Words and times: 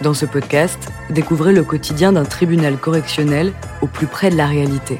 Dans 0.00 0.14
ce 0.14 0.26
podcast, 0.26 0.78
découvrez 1.10 1.52
le 1.52 1.64
quotidien 1.64 2.12
d'un 2.12 2.24
tribunal 2.24 2.76
correctionnel 2.76 3.52
au 3.82 3.88
plus 3.88 4.06
près 4.06 4.30
de 4.30 4.36
la 4.36 4.46
réalité. 4.46 4.96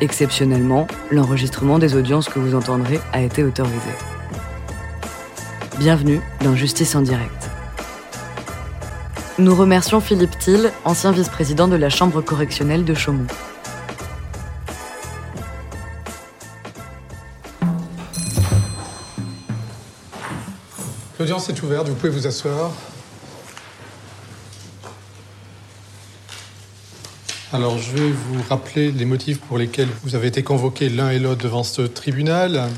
Exceptionnellement, 0.00 0.86
l'enregistrement 1.10 1.80
des 1.80 1.96
audiences 1.96 2.28
que 2.28 2.38
vous 2.38 2.54
entendrez 2.54 3.00
a 3.12 3.22
été 3.22 3.42
autorisé. 3.42 3.90
Bienvenue 5.80 6.20
dans 6.44 6.54
Justice 6.54 6.94
en 6.94 7.00
direct. 7.00 7.50
Nous 9.40 9.52
remercions 9.52 10.00
Philippe 10.00 10.38
Thiel, 10.38 10.70
ancien 10.84 11.10
vice-président 11.10 11.66
de 11.66 11.74
la 11.74 11.90
Chambre 11.90 12.20
correctionnelle 12.20 12.84
de 12.84 12.94
Chaumont. 12.94 13.26
L'audience 21.18 21.48
est 21.48 21.60
ouverte, 21.64 21.88
vous 21.88 21.96
pouvez 21.96 22.10
vous 22.10 22.28
asseoir. 22.28 22.70
Alors, 27.54 27.78
je 27.78 27.92
vais 27.92 28.10
vous 28.10 28.42
rappeler 28.48 28.90
les 28.90 29.04
motifs 29.04 29.38
pour 29.38 29.58
lesquels 29.58 29.88
vous 30.02 30.16
avez 30.16 30.26
été 30.26 30.42
convoqués 30.42 30.88
l'un 30.88 31.10
et 31.10 31.20
l'autre 31.20 31.44
devant 31.44 31.62
ce 31.62 31.82
tribunal. 31.82 32.68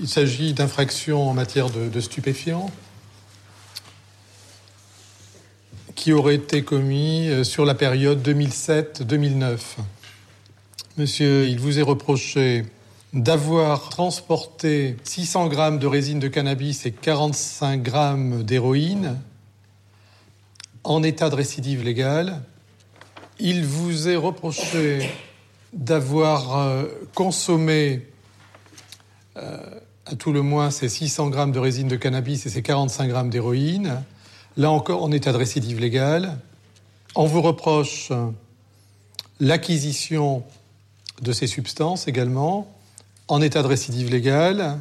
Il 0.00 0.08
s'agit 0.08 0.52
d'infractions 0.52 1.30
en 1.30 1.32
matière 1.32 1.70
de, 1.70 2.00
stupéfiants 2.00 2.72
qui 5.94 6.12
auraient 6.12 6.34
été 6.34 6.64
commis 6.64 7.28
euh, 7.28 7.44
sur 7.44 7.64
la 7.64 7.76
période 7.76 8.20
2007-2009. 8.28 9.58
Monsieur, 10.96 11.46
il 11.46 11.60
vous 11.60 11.78
est 11.78 11.82
reproché 11.82 12.64
d'avoir 13.12 13.90
transporté 13.90 14.96
600 15.04 15.46
grammes 15.46 15.78
de 15.78 15.86
résine 15.86 16.18
de 16.18 16.26
cannabis 16.26 16.84
et 16.84 16.90
45 16.90 17.80
grammes 17.80 18.42
d'héroïne 18.42 19.20
en 20.82 21.04
état 21.04 21.30
de 21.30 21.36
récidive 21.36 21.84
légale 21.84 22.42
il 23.40 23.64
vous 23.64 24.08
est 24.08 24.16
reproché 24.16 25.10
d'avoir 25.72 26.58
euh, 26.58 26.84
consommé 27.14 28.06
euh, 29.36 29.58
à 30.06 30.14
tout 30.16 30.32
le 30.32 30.42
moins 30.42 30.70
ces 30.70 30.88
600 30.88 31.30
grammes 31.30 31.52
de 31.52 31.58
résine 31.58 31.88
de 31.88 31.96
cannabis 31.96 32.46
et 32.46 32.50
ces 32.50 32.62
45 32.62 33.08
grammes 33.08 33.30
d'héroïne, 33.30 34.02
là 34.56 34.70
encore 34.70 35.02
en 35.02 35.12
état 35.12 35.32
de 35.32 35.38
récidive 35.38 35.80
légale. 35.80 36.38
On 37.14 37.26
vous 37.26 37.40
reproche 37.40 38.12
l'acquisition 39.38 40.42
de 41.22 41.32
ces 41.32 41.46
substances 41.46 42.08
également 42.08 42.72
en 43.28 43.40
état 43.40 43.62
de 43.62 43.68
récidive 43.68 44.10
légale 44.10 44.80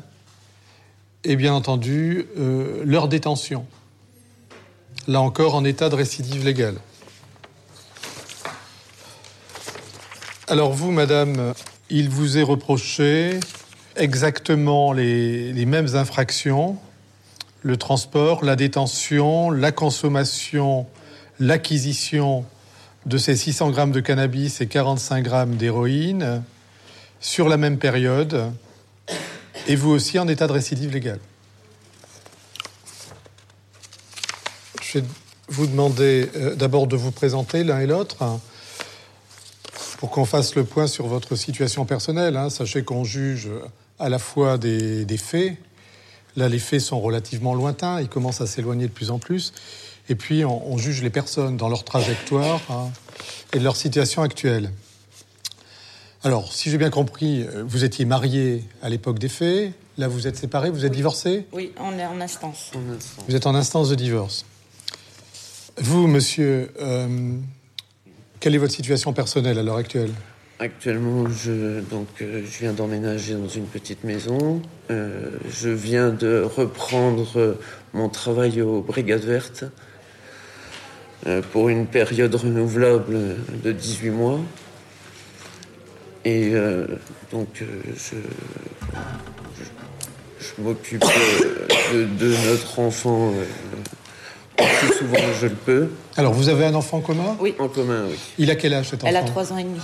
et 1.23 1.35
bien 1.35 1.53
entendu 1.53 2.27
euh, 2.37 2.81
leur 2.85 3.07
détention, 3.07 3.65
là 5.07 5.21
encore 5.21 5.55
en 5.55 5.63
état 5.63 5.89
de 5.89 5.95
récidive 5.95 6.43
légale. 6.43 6.75
Alors 10.49 10.73
vous, 10.73 10.89
madame, 10.89 11.53
il 11.91 12.09
vous 12.09 12.39
est 12.39 12.43
reproché 12.43 13.39
exactement 13.95 14.93
les, 14.93 15.53
mêmes 15.67 15.95
infractions, 15.95 16.75
le 17.61 17.77
transport, 17.77 18.43
la 18.43 18.55
détention, 18.55 19.51
la 19.51 19.71
consommation, 19.71 20.87
l'acquisition 21.39 22.45
de 23.05 23.19
ces 23.19 23.35
600 23.35 23.69
grammes 23.69 23.91
de 23.91 23.99
cannabis 23.99 24.59
et 24.59 24.65
45 24.65 25.23
grammes 25.23 25.55
d'héroïne 25.55 26.41
sur 27.19 27.47
la 27.47 27.57
même 27.57 27.77
période, 27.77 28.51
et 29.67 29.75
vous 29.75 29.91
aussi 29.91 30.17
en 30.17 30.27
état 30.27 30.47
de 30.47 30.53
récidive 30.53 30.91
légale. 30.91 31.19
Je 34.81 34.97
vais 34.97 35.05
vous 35.47 35.67
demander 35.67 36.27
euh, 36.35 36.55
d'abord 36.55 36.87
de 36.87 36.95
vous 36.95 37.11
présenter 37.11 37.63
l'un 37.63 37.81
et 37.81 37.85
l'autre 37.85 38.17
pour 39.99 40.11
qu'on 40.11 40.23
fasse 40.23 40.55
le 40.55 40.63
point 40.63 40.87
sur 40.87 41.07
votre 41.07 41.35
situation 41.35 41.83
personnelle. 41.83 42.37
Hein. 42.37 42.49
Sachez 42.49 42.85
qu'on 42.85 43.03
juge 43.03 43.49
à 43.99 44.07
la 44.07 44.17
fois 44.17 44.57
des, 44.57 45.03
des, 45.03 45.17
faits. 45.17 45.57
Là, 46.37 46.47
les 46.47 46.57
faits 46.57 46.79
sont 46.79 47.01
relativement 47.01 47.53
lointains, 47.53 47.99
ils 47.99 48.07
commencent 48.07 48.39
à 48.39 48.47
s'éloigner 48.47 48.87
de 48.87 48.93
plus 48.93 49.11
en 49.11 49.19
plus. 49.19 49.51
Et 50.07 50.15
puis, 50.15 50.45
on, 50.45 50.71
on, 50.71 50.77
juge 50.77 51.03
les 51.03 51.09
personnes 51.09 51.57
dans 51.57 51.67
leur 51.67 51.83
trajectoire 51.83 52.61
hein, 52.69 52.91
et 53.51 53.59
leur 53.59 53.75
situation 53.75 54.21
actuelle. 54.21 54.71
Alors, 56.23 56.53
si 56.53 56.71
j'ai 56.71 56.77
bien 56.77 56.91
compris, 56.91 57.45
vous 57.65 57.83
étiez 57.83 58.05
marié 58.05 58.63
à 58.81 58.87
l'époque 58.87 59.19
des 59.19 59.27
faits. 59.27 59.73
Là, 59.97 60.07
vous 60.07 60.27
êtes 60.27 60.37
séparé, 60.37 60.69
vous 60.69 60.85
êtes 60.85 60.91
oui. 60.91 60.95
divorcé 60.95 61.45
Oui, 61.51 61.73
on 61.77 61.99
est 61.99 62.05
en 62.05 62.21
instance. 62.21 62.71
en 62.73 62.95
instance. 62.95 63.25
Vous 63.27 63.35
êtes 63.35 63.47
en 63.47 63.53
instance 63.53 63.89
de 63.89 63.95
divorce. 63.95 64.45
Vous, 65.77 66.07
monsieur, 66.07 66.71
euh, 66.79 67.37
quelle 68.39 68.55
est 68.55 68.59
votre 68.59 68.73
situation 68.73 69.13
personnelle 69.13 69.59
à 69.59 69.63
l'heure 69.63 69.77
actuelle? 69.77 70.11
Actuellement, 70.59 71.29
je, 71.29 71.79
donc, 71.79 72.07
euh, 72.21 72.43
je 72.43 72.59
viens 72.59 72.73
d'emménager 72.73 73.33
dans 73.33 73.47
une 73.47 73.65
petite 73.65 74.03
maison. 74.03 74.61
Euh, 74.91 75.29
je 75.49 75.69
viens 75.69 76.09
de 76.09 76.41
reprendre 76.41 77.57
mon 77.93 78.09
travail 78.09 78.61
aux 78.61 78.81
Brigades 78.81 79.23
Vertes 79.23 79.63
euh, 81.27 81.41
pour 81.53 81.69
une 81.69 81.85
période 81.85 82.35
renouvelable 82.35 83.37
de 83.63 83.71
18 83.71 84.09
mois. 84.09 84.39
Et 86.25 86.51
euh, 86.53 86.87
donc, 87.31 87.47
je, 87.95 88.15
je, 90.41 90.61
m'occupe 90.61 91.05
de, 91.93 92.49
notre 92.49 92.79
enfant 92.79 93.33
plus 94.79 94.93
souvent 94.97 95.15
que 95.15 95.33
je 95.41 95.45
le 95.47 95.55
peux. 95.55 95.89
Alors, 96.17 96.33
vous 96.33 96.49
avez 96.49 96.65
un 96.65 96.73
enfant 96.75 96.97
en 96.97 97.01
commun? 97.01 97.35
Oui. 97.39 97.55
En 97.59 97.67
commun, 97.67 98.05
oui. 98.09 98.15
Il 98.37 98.49
a 98.51 98.55
quel 98.55 98.73
âge 98.73 98.89
cet 98.89 99.03
enfant 99.03 99.09
Elle 99.09 99.17
a 99.17 99.23
3 99.23 99.53
ans 99.53 99.57
et 99.57 99.63
demi. 99.63 99.79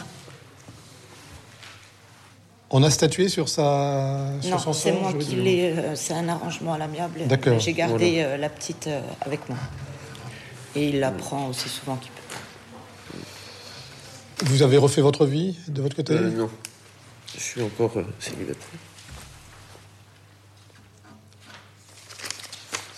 On 2.71 2.81
a 2.83 2.89
statué 2.89 3.29
sur 3.29 3.47
sa 3.47 4.31
sur 4.41 4.51
non, 4.51 4.57
son 4.57 4.73
c'est 4.73 4.91
moi 4.91 5.13
qui 5.13 5.35
l'ai. 5.35 5.71
Euh, 5.77 5.95
c'est 5.95 6.13
un 6.13 6.27
arrangement 6.27 6.73
à 6.73 6.77
l'amiable. 6.77 7.21
D'accord. 7.27 7.59
J'ai 7.59 7.73
gardé 7.73 8.11
Voilà. 8.15 8.27
euh, 8.29 8.37
la 8.37 8.49
petite 8.49 8.87
euh, 8.87 8.99
avec 9.21 9.47
moi. 9.47 9.57
Et 10.75 10.89
il 10.89 10.99
la 10.99 11.11
prend 11.11 11.47
aussi 11.47 11.69
souvent 11.69 11.95
qu'il 11.95 12.11
peut. 12.11 12.21
Vous 14.45 14.61
avez 14.63 14.77
refait 14.77 15.01
votre 15.01 15.25
vie 15.25 15.55
de 15.67 15.81
votre 15.81 15.95
côté? 15.95 16.13
Euh, 16.13 16.29
non, 16.31 16.49
je 17.37 17.39
suis 17.41 17.61
encore 17.61 17.91
euh, 17.95 18.03
célibataire. 18.19 18.65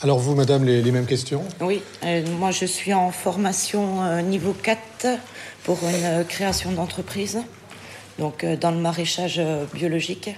Alors 0.04 0.20
vous, 0.20 0.36
madame, 0.36 0.64
les, 0.64 0.92
mêmes 0.92 1.08
questions? 1.08 1.44
Oui, 1.60 1.82
euh, 2.04 2.24
moi 2.38 2.52
je 2.52 2.66
suis 2.66 2.94
en 2.94 3.10
formation 3.10 4.04
euh, 4.04 4.22
niveau 4.22 4.54
4 4.54 5.08
pour 5.64 5.80
une 5.82 6.06
euh, 6.06 6.24
création 6.24 6.72
d'entreprise, 6.72 7.40
donc 8.20 8.46
dans 8.46 8.70
le 8.70 8.78
maraîchage 8.78 9.42
biologique. 9.74 10.30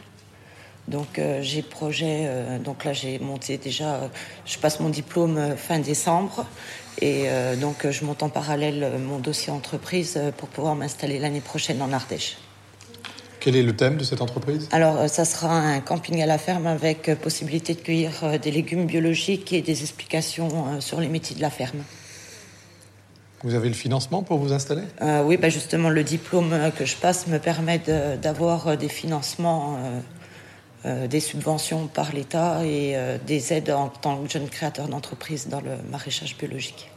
Donc 0.87 1.21
j'ai 1.41 1.61
projet, 1.61 2.27
donc 2.63 2.83
là 2.83 2.93
j'ai 2.93 3.19
monté 3.19 3.59
déjà, 3.59 4.09
je 4.45 4.57
passe 4.57 4.79
mon 4.79 4.89
diplôme 4.89 5.55
fin 5.55 5.77
décembre 5.77 6.47
et 6.99 7.27
donc 7.61 7.87
je 7.87 8.05
monte 8.05 8.23
en 8.23 8.29
parallèle 8.29 8.93
mon 8.99 9.19
dossier 9.19 9.51
entreprise 9.53 10.19
pour 10.37 10.49
pouvoir 10.49 10.73
m'installer 10.73 11.19
l'année 11.19 11.41
prochaine 11.41 11.79
en 11.83 11.93
Ardèche. 11.93 12.37
Quel 13.39 13.55
est 13.55 13.63
le 13.63 13.75
thème 13.75 13.97
de 13.97 14.03
cette 14.03 14.21
entreprise? 14.21 14.67
Alors, 14.71 14.97
euh, 14.97 15.07
ça 15.07 15.25
sera 15.25 15.57
un 15.57 15.79
camping 15.79 16.21
à 16.21 16.25
la 16.25 16.37
ferme 16.37 16.67
avec 16.67 17.07
euh, 17.07 17.15
possibilité 17.15 17.73
de 17.73 17.79
cueillir 17.79 18.11
euh, 18.23 18.37
des 18.37 18.51
légumes 18.51 18.85
biologiques 18.85 19.53
et 19.53 19.61
des 19.61 19.81
explications 19.81 20.81
sur 20.81 20.99
les 20.99 21.07
métiers 21.07 21.35
de 21.35 21.41
la 21.41 21.49
ferme. 21.49 21.83
Vous 23.43 23.55
avez 23.55 23.69
le 23.69 23.75
financement 23.75 24.21
pour 24.21 24.37
vous 24.37 24.51
installer? 24.51 24.83
Euh, 25.01 25.23
oui, 25.23 25.37
bah 25.37 25.47
justement, 25.47 25.89
le 25.89 26.03
diplôme 26.03 26.53
que 26.77 26.83
je 26.83 26.97
passe 26.97 27.27
me 27.27 27.39
permet 27.39 27.79
d'avoir 28.21 28.75
des 28.75 28.89
financements, 28.89 29.77
euh, 29.77 29.99
euh, 30.85 31.07
des 31.07 31.21
subventions 31.21 31.87
par 31.87 32.11
l'État 32.11 32.65
et 32.65 32.97
des 33.25 33.53
aides 33.53 33.69
en 33.69 33.87
tant 33.87 34.17
que 34.17 34.29
jeune 34.29 34.49
créateur 34.49 34.89
d'entreprise 34.89 35.47
dans 35.47 35.61
le 35.61 35.71
maraîchage 35.89 36.37
biologique. 36.37 36.91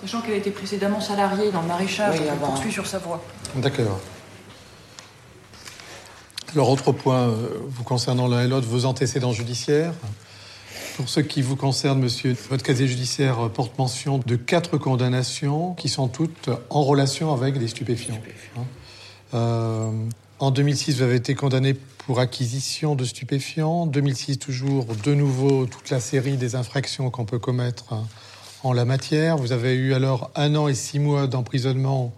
Sachant 0.00 0.22
qu'elle 0.22 0.34
a 0.34 0.36
été 0.38 0.50
précédemment 0.50 1.00
salariée 1.00 1.50
dans 1.50 1.60
le 1.62 1.68
maraîchage, 1.68 2.14
Oui, 2.16 2.22
elle 2.24 2.30
avant. 2.30 2.46
poursuit 2.48 2.72
sur 2.72 2.86
sa 2.86 2.98
voie. 2.98 3.22
D'accord. 3.56 4.00
Alors, 6.54 6.70
autre 6.70 6.92
point 6.92 7.28
euh, 7.28 7.58
vous 7.68 7.84
concernant 7.84 8.26
l'un 8.26 8.42
et 8.44 8.48
l'autre, 8.48 8.66
vos 8.66 8.84
antécédents 8.86 9.32
judiciaires. 9.32 9.92
Pour 10.96 11.08
ce 11.08 11.20
qui 11.20 11.42
vous 11.42 11.54
concerne, 11.56 12.00
monsieur, 12.00 12.36
votre 12.50 12.62
casier 12.64 12.86
judiciaire 12.86 13.48
porte 13.50 13.78
mention 13.78 14.18
de 14.18 14.36
quatre 14.36 14.76
condamnations 14.76 15.74
qui 15.74 15.88
sont 15.88 16.08
toutes 16.08 16.50
en 16.68 16.82
relation 16.82 17.32
avec 17.32 17.58
des 17.58 17.68
stupéfiants. 17.68 18.20
Hein. 18.58 18.62
Euh, 19.34 19.90
en 20.40 20.50
2006, 20.50 20.96
vous 20.96 21.02
avez 21.02 21.16
été 21.16 21.34
condamné 21.34 21.74
pour 22.06 22.18
acquisition 22.18 22.96
de 22.96 23.04
stupéfiants. 23.04 23.86
2006, 23.86 24.38
toujours, 24.38 24.86
de 25.04 25.14
nouveau, 25.14 25.66
toute 25.66 25.90
la 25.90 26.00
série 26.00 26.36
des 26.36 26.54
infractions 26.56 27.10
qu'on 27.10 27.24
peut 27.24 27.38
commettre 27.38 27.92
hein, 27.92 28.04
en 28.62 28.72
la 28.72 28.84
matière. 28.84 29.36
Vous 29.36 29.52
avez 29.52 29.74
eu 29.74 29.94
alors 29.94 30.30
un 30.34 30.54
an 30.54 30.68
et 30.68 30.74
six 30.74 30.98
mois 30.98 31.26
d'emprisonnement, 31.26 32.12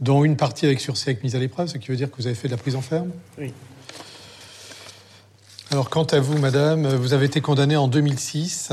dont 0.00 0.24
une 0.24 0.36
partie 0.36 0.66
avec 0.66 0.80
sursis 0.80 1.10
avec 1.10 1.22
mise 1.22 1.36
à 1.36 1.38
l'épreuve, 1.38 1.68
ce 1.68 1.78
qui 1.78 1.88
veut 1.88 1.96
dire 1.96 2.10
que 2.10 2.16
vous 2.16 2.26
avez 2.26 2.36
fait 2.36 2.48
de 2.48 2.52
la 2.52 2.58
prison 2.58 2.80
ferme. 2.80 3.10
Oui. 3.38 3.52
Alors, 5.72 5.90
quant 5.90 6.04
à 6.04 6.20
vous, 6.20 6.38
madame, 6.38 6.86
vous 6.86 7.12
avez 7.12 7.26
été 7.26 7.40
condamnée 7.40 7.76
en 7.76 7.88
2006. 7.88 8.72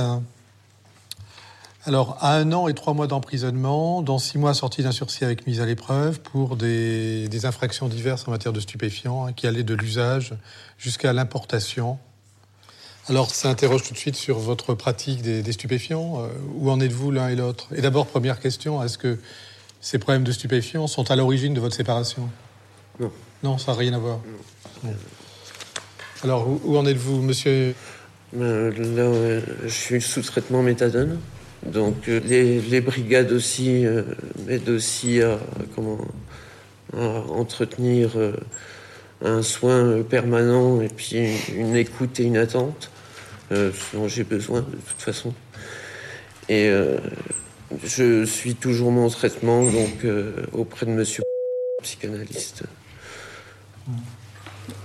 Alors, 1.85 2.17
à 2.21 2.37
un 2.37 2.53
an 2.53 2.69
et 2.69 2.73
trois 2.73 2.93
mois 2.93 3.07
d'emprisonnement, 3.07 4.01
dans 4.01 4.17
six 4.17 4.37
mois 4.37 4.53
sortis 4.53 4.83
d'un 4.83 4.93
sursis 4.93 5.25
avec 5.25 5.45
mise 5.45 5.59
à 5.59 5.65
l'épreuve 5.65 6.21
pour 6.21 6.55
des, 6.55 7.45
infractions 7.45 7.89
diverses 7.89 8.25
en 8.27 8.31
matière 8.31 8.53
de 8.53 8.61
stupéfiants, 8.61 9.25
hein, 9.25 9.33
qui 9.33 9.47
allaient 9.47 9.63
de 9.63 9.73
l'usage 9.73 10.33
jusqu'à 10.77 11.11
l'importation. 11.11 11.97
Alors, 13.09 13.29
ça 13.31 13.49
interroge 13.49 13.83
tout 13.83 13.93
de 13.93 13.97
suite 13.97 14.15
sur 14.15 14.39
votre 14.39 14.75
pratique 14.75 15.21
des, 15.21 15.51
stupéfiants. 15.51 16.21
Euh, 16.21 16.27
où 16.55 16.71
en 16.71 16.79
êtes-vous 16.79 17.11
l'un 17.11 17.27
et 17.27 17.35
l'autre? 17.35 17.67
Et 17.75 17.81
d'abord, 17.81 18.07
première 18.07 18.39
question, 18.39 18.81
est-ce 18.81 18.97
que 18.97 19.17
ces 19.81 19.99
problèmes 19.99 20.23
de 20.23 20.31
stupéfiants 20.31 20.87
sont 20.87 21.11
à 21.11 21.17
l'origine 21.17 21.53
de 21.53 21.59
votre 21.59 21.75
séparation? 21.75 22.29
Non. 23.01 23.11
Non, 23.43 23.57
ça 23.57 23.73
n'a 23.73 23.77
rien 23.79 23.93
à 23.93 23.97
voir. 23.97 24.19
Alors, 26.23 26.47
où, 26.47 26.77
en 26.77 26.85
êtes-vous, 26.85 27.21
monsieur? 27.21 27.75
Là, 28.31 28.39
euh, 28.41 29.41
je 29.65 29.69
suis 29.69 30.01
sous 30.01 30.21
traitement 30.21 30.63
méthadone. 30.63 31.19
Donc, 31.65 32.07
euh, 32.07 32.21
les, 32.21 32.79
brigades 32.79 33.33
aussi 33.33 33.83
m'aident 34.47 34.69
aussi 34.69 35.21
à, 35.21 35.39
comment, 35.75 35.99
entretenir 36.93 38.11
un 39.21 39.41
soin 39.41 40.03
permanent 40.03 40.79
et 40.79 40.87
puis 40.87 41.17
une 41.53 41.75
écoute 41.75 42.19
et 42.19 42.23
une 42.23 42.37
attente 42.37 42.91
dont 43.93 44.07
j'ai 44.07 44.23
besoin 44.23 44.61
de 44.61 44.77
toute 44.77 45.01
façon. 45.01 45.33
Et 46.49 46.71
je 47.83 48.25
suis 48.25 48.55
toujours 48.55 48.91
mon 48.91 49.09
traitement 49.09 49.63
donc 49.63 50.05
euh, 50.05 50.31
auprès 50.51 50.85
de 50.85 50.91
monsieur 50.91 51.23
psychanalyste. 51.81 52.63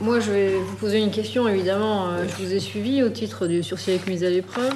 Moi, 0.01 0.21
je 0.21 0.31
vais 0.31 0.55
vous 0.55 0.77
poser 0.77 0.99
une 0.99 1.11
question, 1.11 1.47
évidemment. 1.47 2.09
Euh, 2.09 2.25
je 2.27 2.45
vous 2.45 2.53
ai 2.53 2.61
suivi 2.61 3.03
au 3.03 3.11
titre 3.11 3.47
du 3.47 3.63
sursis 3.63 3.91
avec 3.91 4.07
mise 4.07 4.25
à 4.25 4.31
l'épreuve. 4.31 4.73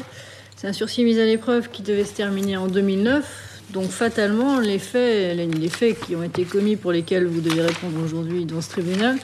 C'est 0.57 0.69
un 0.69 0.73
sursis 0.73 1.05
mise 1.05 1.19
à 1.19 1.25
l'épreuve 1.25 1.71
qui 1.71 1.83
devait 1.83 2.05
se 2.05 2.15
terminer 2.15 2.57
en 2.57 2.69
2009. 2.69 3.61
Donc, 3.71 3.91
fatalement, 3.91 4.61
les 4.61 4.79
faits, 4.79 5.37
les 5.37 5.69
faits 5.69 5.99
qui 6.01 6.15
ont 6.15 6.23
été 6.23 6.45
commis 6.45 6.77
pour 6.77 6.93
lesquels 6.93 7.27
vous 7.27 7.41
devez 7.41 7.63
répondre 7.63 7.99
aujourd'hui 8.05 8.45
dans 8.45 8.61
ce 8.61 8.69
tribunal 8.69 9.17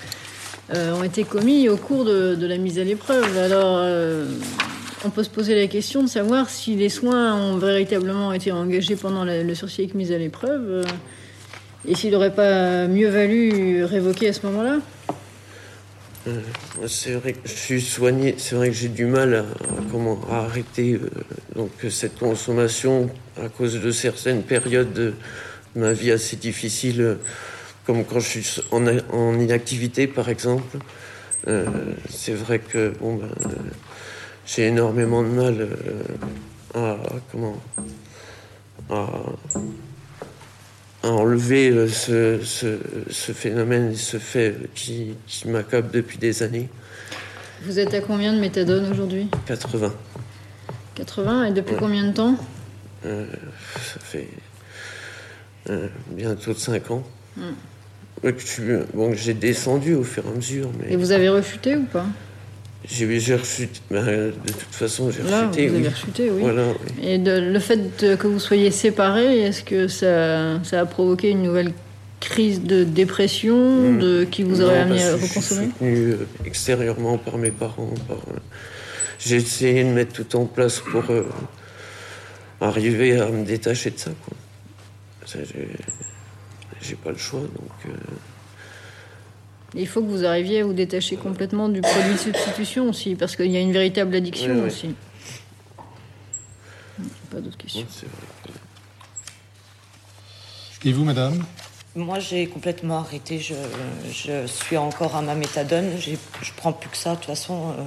euh, 0.75 0.93
ont 0.95 1.05
été 1.05 1.25
commis 1.25 1.69
au 1.69 1.77
cours 1.77 2.05
de, 2.05 2.47
la 2.47 2.59
mise 2.59 2.79
à 2.79 2.85
l'épreuve. 2.85 3.37
Alors, 3.39 3.83
on 5.05 5.11
peut 5.11 5.23
se 5.23 5.31
poser 5.31 5.55
la 5.55 5.67
question 5.69 6.03
de 6.03 6.09
savoir 6.09 6.51
si 6.51 6.75
les 6.75 6.89
soins 6.89 7.35
ont 7.35 7.57
véritablement 7.57 8.33
été 8.33 8.51
engagés 8.51 8.97
pendant 8.97 9.25
le 9.25 9.55
sursis 9.55 9.91
mise 9.95 10.13
à 10.13 10.19
l'épreuve 10.19 10.65
euh, 10.69 10.83
et 11.87 11.95
s'il 11.95 12.11
n'aurait 12.13 12.35
pas 12.35 12.89
mieux 12.89 13.09
valu 13.09 13.85
révoquer 13.85 14.29
à 14.29 14.33
ce 14.33 14.45
moment-là. 14.47 14.79
Euh, 16.27 16.41
c'est 16.89 17.13
vrai 17.13 17.33
que 17.33 17.49
je 17.49 17.55
suis 17.55 17.81
soigné, 17.81 18.35
c'est 18.39 18.57
vrai 18.57 18.69
que 18.69 18.75
j'ai 18.75 18.89
du 18.89 19.07
mal 19.07 19.35
à, 19.35 19.45
comment, 19.93 20.21
arrêter 20.31 20.95
euh, 20.95 21.09
donc, 21.55 21.71
cette 21.91 22.19
consommation 22.19 23.09
à 23.41 23.49
cause 23.49 23.81
de 23.81 23.91
certaines 23.93 24.43
périodes 24.43 24.93
de 24.93 25.15
ma 25.77 25.93
vie 25.93 26.11
assez 26.11 26.37
difficiles, 26.37 27.19
comme 27.89 28.05
quand 28.05 28.21
je 28.21 28.29
suis 28.29 28.63
en, 28.71 29.41
inactivité 29.41 30.07
par 30.07 30.29
exemple. 30.29 30.77
c'est 32.11 32.35
vrai 32.35 32.59
que 32.59 32.93
bon, 33.01 33.17
ben, 33.17 33.29
j'ai 34.49 34.67
énormément 34.67 35.23
de 35.23 35.29
mal 35.29 35.57
euh, 35.61 35.69
à 36.75 36.97
comment 37.31 37.57
à, 38.91 39.07
enlever 41.03 41.71
euh, 41.71 41.89
ce, 41.89 42.41
ce, 42.43 43.33
phénomène, 43.33 43.95
ce 43.95 44.19
fait 44.19 44.57
qui, 44.75 45.15
qui 45.27 45.49
m'accable 45.49 45.91
depuis 45.91 46.19
des 46.19 46.43
années. 46.43 46.69
Vous 47.63 47.79
êtes 47.79 47.95
à 47.95 48.01
combien 48.01 48.35
de 48.35 48.41
méthadone 48.41 48.91
aujourd'hui? 48.91 49.29
80. 49.47 49.95
80 50.95 51.45
et 51.45 51.53
depuis 51.53 51.77
combien 51.77 52.05
de 52.07 52.13
temps? 52.13 52.37
Euh, 53.07 53.27
Ça 53.77 54.01
fait 54.01 54.29
bientôt 56.11 56.53
de 56.53 56.59
5 56.59 56.91
ans. 56.91 57.03
Hmm. 57.37 57.53
Bon, 58.95 59.13
j'ai 59.15 59.35
descendu 59.35 59.95
au 59.95 60.05
fur 60.05 60.25
et 60.27 60.29
à 60.29 60.35
mesure. 60.35 60.71
Mais... 60.79 60.93
Et 60.93 60.97
vous 60.97 61.13
avez 61.13 61.29
refuté 61.29 61.77
ou 61.77 61.85
pas? 61.85 62.07
J'ai 62.85 63.35
rechuté. 63.35 63.81
Ben, 63.91 64.05
de 64.05 64.33
toute 64.47 64.73
façon, 64.75 65.11
j'ai 65.11 65.23
rechuté. 65.23 65.69
Vous 65.69 65.77
avez 65.77 65.89
rechuté, 65.89 66.31
oui. 66.31 66.43
Et 67.03 67.19
le 67.19 67.59
fait 67.59 68.17
que 68.19 68.27
vous 68.27 68.39
soyez 68.39 68.71
séparés, 68.71 69.41
est-ce 69.41 69.63
que 69.63 69.89
ça, 69.89 70.63
ça, 70.65 70.81
a 70.81 70.87
provoqué 70.87 71.31
une 71.31 71.43
nouvelle 71.43 71.73
crise 72.21 72.63
de 72.63 72.85
dépression 72.85 73.57
hmm. 73.57 73.99
de, 73.99 74.25
qui 74.25 74.43
vous 74.43 74.63
aurait 74.63 74.81
amené 74.81 75.03
à 75.03 75.13
reconsommer 75.13 75.33
Je 75.41 75.45
suis 75.45 75.63
soutenu 75.63 76.11
euh, 76.13 76.27
extérieurement 76.45 77.19
par 77.19 77.39
mes 77.39 77.51
parents. 77.51 77.95
Euh, 78.11 78.15
j'ai 79.19 79.37
essayé 79.37 79.85
de 79.85 79.91
mettre 79.91 80.13
tout 80.13 80.37
en 80.37 80.47
place 80.47 80.81
pour 80.81 81.11
euh, 81.11 81.25
arriver 82.61 83.19
à 83.21 83.29
me 83.29 83.45
détacher 83.45 83.91
de 83.91 83.99
ça. 83.99 84.11
J'ai 86.83 86.95
pas 86.97 87.11
le 87.11 87.19
choix, 87.19 87.41
donc. 87.41 87.95
Il 89.75 89.87
faut 89.87 90.01
que 90.01 90.07
vous 90.07 90.25
arriviez 90.25 90.61
à 90.61 90.65
vous 90.65 90.73
détacher 90.73 91.17
complètement 91.17 91.69
du 91.69 91.81
produit 91.81 92.15
de 92.15 92.19
substitution 92.19 92.89
aussi, 92.89 93.15
parce 93.15 93.37
qu'il 93.37 93.51
y 93.51 93.57
a 93.57 93.61
une 93.61 93.73
véritable 93.73 94.15
addiction 94.15 94.65
aussi. 94.65 94.95
Pas 97.31 97.41
d'autres 97.41 97.59
questions. 97.59 97.87
Et 100.85 100.93
vous, 100.93 101.05
madame? 101.05 101.45
Moi, 101.95 102.19
j'ai 102.19 102.47
complètement 102.47 102.99
arrêté. 102.99 103.39
Je, 103.41 103.55
je, 104.11 104.47
suis 104.47 104.77
encore 104.77 105.17
à 105.17 105.23
ma 105.23 105.35
méthadone. 105.35 105.91
Je 105.99 106.53
prends 106.57 106.73
plus 106.73 106.89
que 106.89 106.97
ça. 106.97 107.11
De 107.11 107.17
toute 107.17 107.27
façon, 107.27 107.75
euh, 107.79 107.83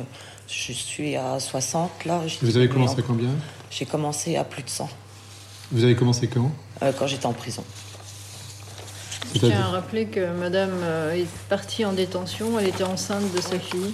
je 0.47 0.73
suis 0.73 1.15
à 1.15 1.39
60 1.39 2.05
là. 2.05 2.21
Vous 2.41 2.57
avez 2.57 2.67
commencé 2.67 2.99
à 2.99 3.01
combien? 3.01 3.29
J'ai 3.69 3.85
commencé 3.85 4.35
à 4.35 4.43
plus 4.43 4.63
de 4.63 4.69
100. 4.69 4.89
Vous 5.71 5.83
avez 5.83 5.95
commencé 5.95 6.27
quand? 6.27 6.51
Euh, 6.83 6.91
Quand 6.97 7.07
j'étais 7.07 7.25
en 7.25 7.33
prison. 7.33 7.63
Je 9.33 9.39
tiens 9.39 9.61
à 9.61 9.69
rappeler 9.69 10.07
que 10.07 10.31
madame 10.33 10.71
euh, 10.83 11.13
est 11.13 11.27
partie 11.49 11.85
en 11.85 11.93
détention, 11.93 12.59
elle 12.59 12.67
était 12.67 12.83
enceinte 12.83 13.33
de 13.33 13.41
sa 13.41 13.59
fille. 13.59 13.93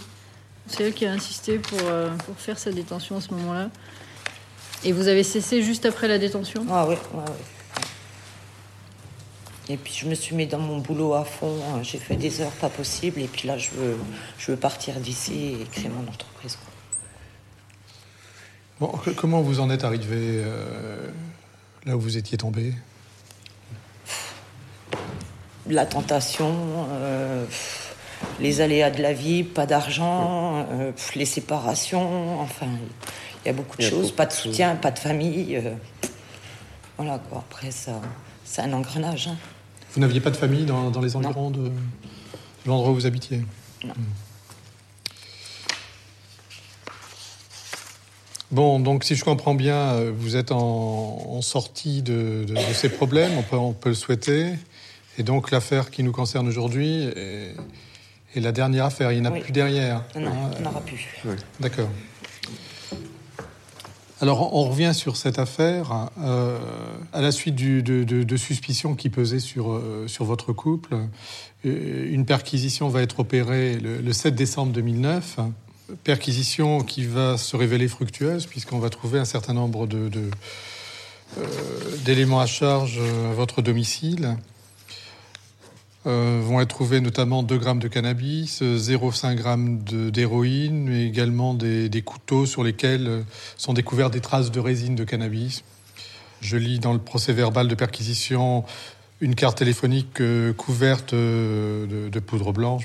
C'est 0.68 0.84
elle 0.86 0.94
qui 0.94 1.06
a 1.06 1.12
insisté 1.12 1.60
pour, 1.60 1.80
euh, 1.84 2.10
pour 2.26 2.38
faire 2.38 2.60
sa 2.60 2.72
détention 2.72 3.18
à 3.18 3.22
ce 3.22 3.34
moment-là. 3.34 3.70
Et 4.84 4.92
vous 4.92 5.08
avez 5.08 5.24
cessé 5.24 5.62
juste 5.62 5.86
après 5.86 6.08
la 6.08 6.18
détention? 6.18 6.66
Ah 6.70 6.86
oui, 6.88 6.96
oui, 7.14 7.24
oui. 7.26 7.34
Et 9.70 9.78
puis 9.78 9.94
je 9.94 10.08
me 10.08 10.16
suis 10.16 10.36
mis 10.36 10.48
dans 10.48 10.60
mon 10.60 10.78
boulot 10.78 11.14
à 11.14 11.26
fond, 11.26 11.60
hein. 11.70 11.84
j'ai 11.84 11.98
fait 11.98 12.16
des 12.16 12.40
heures 12.40 12.52
pas 12.52 12.70
possibles, 12.70 13.20
et 13.20 13.28
puis 13.28 13.48
là 13.48 13.58
je 13.58 13.72
veux, 13.72 13.98
je 14.38 14.52
veux 14.52 14.58
partir 14.58 14.96
d'ici 14.96 15.58
et 15.60 15.66
créer 15.66 15.90
mon 15.90 16.10
entreprise. 16.10 16.58
Bon, 18.80 18.94
comment 19.18 19.42
vous 19.42 19.60
en 19.60 19.70
êtes 19.70 19.84
arrivé 19.84 20.42
euh, 20.46 21.10
là 21.86 21.98
où 21.98 22.00
vous 22.00 22.16
étiez 22.16 22.38
tombé 22.38 22.74
la 25.70 25.86
tentation, 25.86 26.54
euh, 26.92 27.46
les 28.40 28.62
aléas 28.62 28.92
de 28.92 29.02
la 29.02 29.14
vie, 29.14 29.44
pas 29.44 29.66
d'argent, 29.66 30.66
euh, 30.72 30.92
les 31.16 31.26
séparations, 31.26 32.40
enfin, 32.42 32.68
il 33.44 33.48
y 33.48 33.50
a 33.50 33.54
beaucoup 33.54 33.78
de 33.78 33.84
choses, 33.84 34.12
pas 34.12 34.26
de 34.26 34.34
soutien, 34.34 34.76
pas 34.76 34.92
de 34.92 35.00
famille. 35.00 35.58
Euh, 35.58 35.74
voilà 36.98 37.20
quoi, 37.30 37.44
après 37.50 37.72
ça, 37.72 38.02
c'est 38.44 38.62
un 38.62 38.74
engrenage. 38.74 39.28
Hein. 39.28 39.38
Vous 39.94 40.02
n'aviez 40.02 40.20
pas 40.20 40.32
de 40.32 40.38
famille 40.38 40.66
dans, 40.66 41.02
les 41.02 41.16
environs 41.16 41.52
de, 41.52 41.72
l'endroit 42.66 42.92
où 42.92 42.96
vous 42.96 43.06
habitiez? 43.06 43.44
Non. 43.84 43.94
Hmm. 43.94 44.04
Bon, 48.50 48.80
donc 48.80 49.04
si 49.04 49.16
je 49.16 49.26
comprends 49.26 49.56
bien, 49.56 50.10
vous 50.12 50.38
êtes 50.38 50.54
en, 50.54 51.42
sortie 51.42 52.02
de, 52.02 52.46
ces 52.72 52.88
problèmes, 52.88 53.34
on 53.52 53.74
peut 53.74 53.90
le 53.90 53.96
souhaiter. 53.96 54.54
Et 55.18 55.24
donc 55.24 55.52
l'affaire 55.52 55.90
qui 55.90 56.04
nous 56.04 56.12
concerne 56.12 56.48
aujourd'hui 56.48 57.04
est, 57.16 57.56
la 58.36 58.52
dernière 58.52 58.86
affaire. 58.86 59.12
Il 59.12 59.22
n'y 59.22 59.28
en 59.28 59.32
a 59.32 59.40
plus 59.40 59.52
derrière. 59.52 60.04
Non, 60.16 60.28
hein. 60.28 60.52
il 60.56 60.62
n'y 60.62 60.68
en 60.68 60.72
aura 60.72 60.82
plus. 60.82 61.08
D'accord. 61.60 61.90
Alors 64.20 64.56
on 64.56 64.64
revient 64.64 64.94
sur 64.96 65.16
cette 65.16 65.38
affaire 65.38 66.10
euh, 66.20 66.58
à 67.14 67.22
la 67.22 67.32
suite 67.32 67.54
de, 67.54 68.38
suspicions 68.38 68.96
qui 68.96 69.10
pesaient 69.10 69.40
sur, 69.40 69.72
euh, 69.72 70.06
sur 70.08 70.26
votre 70.26 70.54
couple. 70.54 70.98
Euh, 71.66 72.12
une 72.12 72.26
perquisition 72.26 72.90
va 72.90 73.04
être 73.04 73.20
opérée 73.20 73.78
le, 73.78 74.14
7 74.14 74.34
décembre 74.34 74.72
2009. 74.72 75.40
Perquisition 76.04 76.82
qui 76.82 77.06
va 77.06 77.38
se 77.38 77.56
révéler 77.56 77.88
fructueuse 77.88 78.48
puisqu'on 78.48 78.80
va 78.80 78.90
trouver 78.90 79.20
un 79.20 79.26
certain 79.26 79.54
nombre 79.54 79.86
de, 79.86 80.10
d'éléments 82.04 82.40
à 82.40 82.48
charge 82.48 83.00
à 83.30 83.34
votre 83.34 83.62
domicile. 83.62 84.36
Euh, 86.06 86.40
vont 86.42 86.62
être 86.62 86.70
trouvés 86.70 87.02
notamment 87.02 87.44
2 87.44 87.58
grammes 87.58 87.80
de 87.80 87.88
cannabis, 87.88 88.62
0,5 88.62 89.36
grammes 89.36 89.80
d'héroïne, 89.80 90.88
mais 90.88 91.06
également 91.06 91.54
des, 91.54 92.02
couteaux 92.06 92.46
sur 92.46 92.64
lesquels 92.64 93.08
euh, 93.08 93.22
sont 93.58 93.74
découvertes 93.74 94.14
des 94.14 94.22
traces 94.22 94.52
de 94.52 94.60
résine 94.60 94.96
de 94.96 95.04
cannabis. 95.04 95.64
Je 96.40 96.56
lis 96.56 96.80
dans 96.80 96.94
le 96.94 97.00
procès 97.00 97.34
verbal 97.34 97.68
de 97.68 97.76
perquisition 97.76 98.64
une 99.20 99.34
carte 99.34 99.58
téléphonique 99.58 100.22
euh, 100.22 100.54
couverte 100.54 101.14
de, 101.14 102.20
poudre 102.20 102.54
blanche 102.54 102.84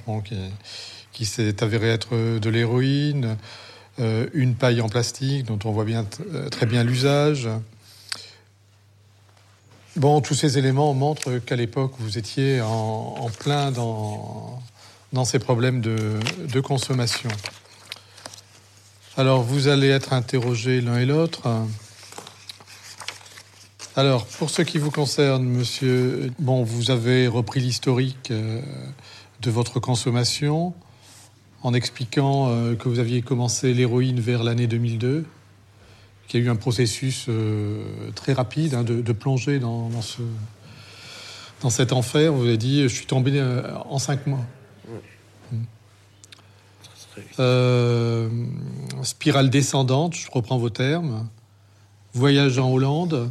qui 1.12 1.26
s'est 1.26 1.62
avéré 1.62 1.90
être 1.90 2.16
de 2.16 2.50
l'héroïne, 2.50 3.36
une 3.98 4.54
paille 4.54 4.80
en 4.80 4.88
plastique 4.88 5.44
dont 5.44 5.58
on 5.64 5.70
voit 5.70 5.84
bien, 5.84 6.06
très 6.50 6.64
bien 6.64 6.82
l'usage. 6.82 7.48
Bon, 9.96 10.22
tous 10.22 10.34
ces 10.34 10.56
éléments 10.56 10.94
montrent 10.94 11.38
qu'à 11.38 11.54
l'époque, 11.54 11.92
vous 11.98 12.16
étiez 12.16 12.62
en, 12.62 13.30
plein 13.38 13.70
dans, 13.70 14.62
ces 15.24 15.38
problèmes 15.38 15.82
de, 15.82 16.18
de 16.50 16.60
consommation. 16.60 17.28
Alors, 19.18 19.42
vous 19.42 19.68
allez 19.68 19.88
être 19.88 20.14
interrogés 20.14 20.80
l'un 20.80 20.98
et 20.98 21.04
l'autre. 21.04 21.42
Alors, 23.94 24.24
pour 24.24 24.48
ce 24.48 24.62
qui 24.62 24.78
vous 24.78 24.90
concerne, 24.90 25.44
monsieur, 25.44 26.32
bon, 26.38 26.62
vous 26.62 26.90
avez 26.90 27.28
repris 27.28 27.60
l'historique 27.60 28.30
euh, 28.30 28.62
de 29.42 29.50
votre 29.50 29.78
consommation 29.78 30.72
en 31.62 31.74
expliquant 31.74 32.48
euh, 32.48 32.74
que 32.74 32.88
vous 32.88 32.98
aviez 32.98 33.20
commencé 33.20 33.74
l'héroïne 33.74 34.18
vers 34.18 34.42
l'année 34.42 34.66
2002, 34.66 35.26
qu'il 36.28 36.40
y 36.40 36.42
a 36.42 36.46
eu 36.46 36.50
un 36.50 36.56
processus 36.56 37.26
euh, 37.28 38.10
très 38.14 38.32
rapide 38.32 38.74
hein, 38.74 38.84
de, 38.84 39.12
plonger 39.12 39.58
dans, 39.58 40.02
ce, 40.02 40.22
dans 41.60 41.70
cet 41.70 41.92
enfer. 41.92 42.32
Vous 42.32 42.44
avez 42.44 42.56
dit, 42.56 42.82
je 42.82 42.88
suis 42.88 43.06
tombé 43.06 43.42
en 43.88 43.98
cinq 43.98 44.26
mois. 44.26 44.44
spirale 49.02 49.50
descendante, 49.50 50.14
je 50.14 50.30
reprends 50.30 50.58
vos 50.58 50.70
termes. 50.70 51.28
Voyage 52.14 52.58
en 52.58 52.70
Hollande, 52.70 53.30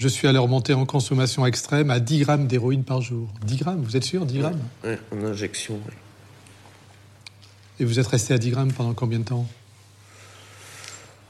je 0.00 0.08
suis 0.08 0.26
alors 0.26 0.48
monté 0.48 0.72
en 0.72 0.86
consommation 0.86 1.44
extrême 1.44 1.90
à 1.90 2.00
10 2.00 2.20
grammes 2.20 2.46
d'héroïne 2.46 2.84
par 2.84 3.02
jour. 3.02 3.28
10 3.44 3.56
grammes, 3.58 3.82
vous 3.82 3.98
êtes 3.98 4.04
sûr 4.04 4.24
10 4.24 4.38
grammes? 4.38 4.58
Oui, 4.82 4.94
en 5.12 5.24
injection, 5.26 5.78
oui. 5.86 5.94
Et 7.78 7.84
vous 7.84 7.98
êtes 7.98 8.06
resté 8.06 8.32
à 8.32 8.38
10 8.38 8.50
grammes 8.50 8.72
pendant 8.72 8.94
combien 8.94 9.18
de 9.18 9.24
temps? 9.24 9.46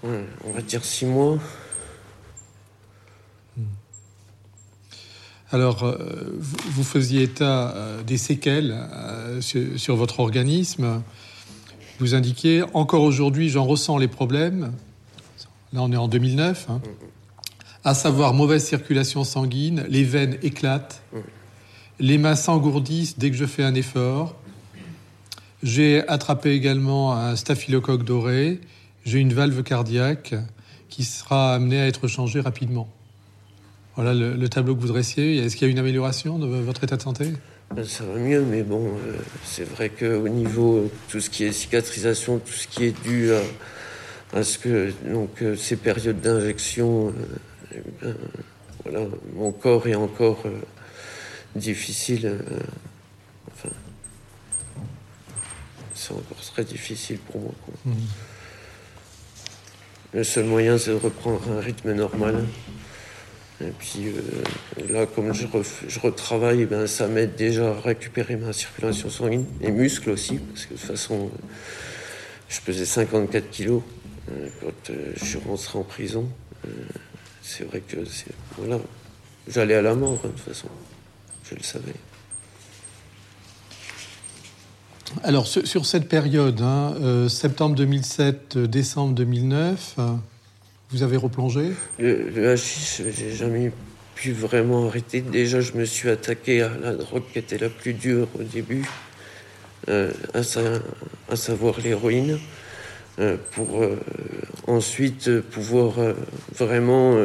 On 0.02 0.52
va 0.52 0.62
dire 0.62 0.84
6 0.84 1.06
mois. 1.06 1.38
Hmm. 3.56 3.62
Alors, 5.52 5.84
euh, 5.84 6.38
vous 6.70 6.84
faisiez 6.84 7.22
état 7.24 7.74
euh, 7.74 8.02
des 8.02 8.16
séquelles 8.16 8.72
euh, 8.72 9.40
sur, 9.40 9.96
votre 9.96 10.20
organisme. 10.20 11.02
Vous 11.98 12.14
indiquiez, 12.14 12.62
encore 12.72 13.02
aujourd'hui, 13.02 13.50
j'en 13.50 13.64
ressens 13.64 13.98
les 13.98 14.08
problèmes. 14.08 14.72
Là, 15.72 15.82
on 15.82 15.92
est 15.92 15.96
en 15.96 16.08
2009 16.08 16.68
à 17.84 17.94
savoir 17.94 18.34
mauvaise 18.34 18.64
circulation 18.64 19.24
sanguine, 19.24 19.84
les 19.88 20.04
veines 20.04 20.36
éclatent, 20.42 21.02
les 21.98 22.18
mains 22.18 22.36
s'engourdissent 22.36 23.18
dès 23.18 23.30
que 23.30 23.36
je 23.36 23.46
fais 23.46 23.62
un 23.62 23.74
effort. 23.74 24.36
J'ai 25.62 26.06
attrapé 26.08 26.52
également 26.52 27.14
un 27.14 27.36
staphylocoque 27.36 28.04
doré, 28.04 28.60
j'ai 29.04 29.18
une 29.18 29.32
valve 29.32 29.62
cardiaque 29.62 30.34
qui 30.88 31.04
sera 31.04 31.54
amenée 31.54 31.80
à 31.80 31.86
être 31.86 32.08
changée 32.08 32.40
rapidement. 32.40 32.88
Voilà 33.96 34.14
le, 34.14 34.48
tableau 34.48 34.74
que 34.74 34.80
vous 34.80 34.88
dressiez. 34.88 35.38
Est-ce 35.38 35.56
qu'il 35.56 35.66
y 35.66 35.70
a 35.70 35.72
une 35.72 35.78
amélioration 35.78 36.38
de 36.38 36.46
votre 36.46 36.84
état 36.84 36.96
de 36.96 37.02
santé? 37.02 37.32
Ben, 37.74 37.84
Ça 37.84 38.04
va 38.04 38.18
mieux, 38.18 38.42
mais 38.42 38.62
bon, 38.62 38.86
euh, 38.86 39.16
c'est 39.44 39.68
vrai 39.68 39.90
qu'au 39.90 40.28
niveau 40.28 40.78
euh, 40.78 40.90
tout 41.08 41.20
ce 41.20 41.30
qui 41.30 41.44
est 41.44 41.52
cicatrisation, 41.52 42.38
tout 42.38 42.52
ce 42.52 42.66
qui 42.66 42.84
est 42.84 43.02
dû 43.02 43.30
à, 44.32 44.42
ce 44.42 44.58
que 44.58 44.92
donc 45.04 45.42
euh, 45.42 45.56
ces 45.56 45.76
périodes 45.76 46.20
d'injection 46.20 47.12
euh, 48.04 48.14
voilà, 48.84 49.06
mon 49.34 49.52
corps 49.52 49.86
est 49.86 49.94
encore 49.94 50.44
difficile. 51.54 52.38
Enfin, 53.52 53.68
c'est 55.94 56.12
encore 56.12 56.40
très 56.40 56.64
difficile 56.64 57.18
pour 57.18 57.40
moi. 57.40 57.52
Mmh. 57.84 57.92
Le 60.12 60.24
seul 60.24 60.44
moyen, 60.44 60.78
c'est 60.78 60.90
de 60.90 60.96
reprendre 60.96 61.40
un 61.50 61.60
rythme 61.60 61.92
normal. 61.92 62.44
Et 63.60 63.70
puis 63.78 64.12
là, 64.88 65.06
comme 65.06 65.34
je, 65.34 65.46
je 65.86 66.00
retravaille, 66.00 66.64
ben, 66.64 66.86
ça 66.86 67.06
m'aide 67.06 67.36
déjà 67.36 67.70
à 67.70 67.80
récupérer 67.80 68.36
ma 68.36 68.52
circulation 68.52 69.10
sanguine, 69.10 69.44
les 69.60 69.70
muscles 69.70 70.10
aussi, 70.10 70.38
parce 70.38 70.66
que 70.66 70.74
de 70.74 70.78
toute 70.78 70.88
façon, 70.88 71.30
je 72.48 72.60
pesais 72.62 72.86
54 72.86 73.50
kilos 73.50 73.82
quand 74.60 74.92
je 75.16 75.24
suis 75.24 75.38
rentré 75.38 75.78
en 75.78 75.82
prison 75.82 76.28
c'est 77.42 77.64
vrai 77.64 77.80
que 77.80 77.96
voilà, 78.58 78.78
j'allais 79.48 79.74
à 79.74 79.82
la 79.82 79.94
mort 79.94 80.20
hein, 80.24 80.28
de 80.28 80.32
toute 80.32 80.40
façon, 80.40 80.68
je 81.48 81.54
le 81.54 81.62
savais. 81.62 81.94
Alors 85.24 85.46
sur, 85.46 85.86
cette 85.86 86.08
période, 86.08 86.60
hein, 86.60 86.94
euh, 87.02 87.28
septembre 87.28 87.74
2007, 87.74 88.56
euh, 88.56 88.66
décembre 88.66 89.14
2009, 89.14 89.96
euh, 89.98 90.08
vous 90.90 91.02
avez 91.02 91.16
replongé? 91.16 91.72
Le, 91.98 92.30
le 92.30 92.56
j'ai 92.56 93.34
jamais 93.34 93.72
pu 94.14 94.32
vraiment 94.32 94.86
arrêter. 94.86 95.20
Déjà, 95.20 95.60
je 95.60 95.72
me 95.72 95.84
suis 95.84 96.08
attaqué 96.10 96.62
à 96.62 96.70
la 96.82 96.94
drogue 96.94 97.24
qui 97.32 97.40
était 97.40 97.58
la 97.58 97.68
plus 97.68 97.92
dure 97.92 98.28
au 98.38 98.42
début, 98.42 98.84
à, 99.88 100.42
savoir 101.36 101.80
l'héroïne. 101.80 102.38
Pour 103.52 103.82
ensuite 104.66 105.40
pouvoir 105.40 105.94
vraiment 106.56 107.16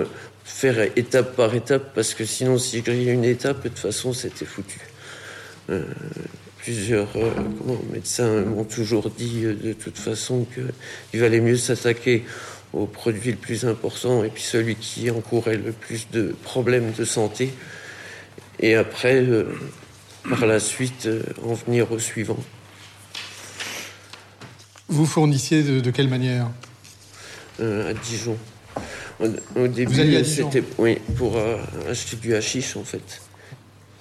faire 0.44 0.80
étape 0.96 1.36
par 1.36 1.56
étape, 1.56 1.94
parce 1.96 2.14
que 2.14 2.26
sinon, 2.26 2.58
si 2.58 2.84
je 2.86 2.92
une 2.92 3.24
étape, 3.24 3.64
de 3.64 3.70
toute 3.70 3.80
façon, 3.80 4.14
c'était 4.14 4.46
foutu. 4.46 4.80
Plusieurs 6.66 7.10
médecins 7.94 8.42
m'ont 8.42 8.64
toujours 8.64 9.12
dit 9.12 9.42
de 9.42 9.74
toute 9.74 10.00
façon 10.00 10.48
qu'il 10.52 11.20
valait 11.20 11.40
mieux 11.40 11.58
s'attaquer 11.58 12.26
au 12.74 12.88
produit 12.88 13.30
le 13.30 13.38
plus 13.38 13.66
important 13.66 14.24
et 14.24 14.30
puis 14.30 14.42
celui 14.42 14.76
qui 14.76 15.12
encourait 15.12 15.58
le 15.58 15.72
plus 15.72 16.08
de 16.12 16.36
problèmes 16.44 16.92
de 16.92 17.06
santé. 17.06 17.54
Et 18.60 18.74
après, 18.74 19.24
par 20.28 20.48
la 20.48 20.60
suite, 20.60 21.08
en 21.44 21.54
venir 21.54 21.92
au 21.92 22.00
suivant. 22.00 22.40
Vous 24.88 25.06
fournissiez 25.06 25.62
de, 25.62 25.92
quelle 25.92 26.10
manière? 26.10 26.50
Euh, 27.60 27.92
À 27.92 27.94
Dijon. 27.94 28.38
Au, 29.20 29.68
début, 29.68 30.26
c'était 30.26 30.64
oui, 30.80 30.98
pour 31.16 31.38
euh, 31.38 31.58
acheter 31.88 32.18
du 32.18 32.34
hashish 32.34 32.76
en 32.76 32.84
fait. 32.84 33.22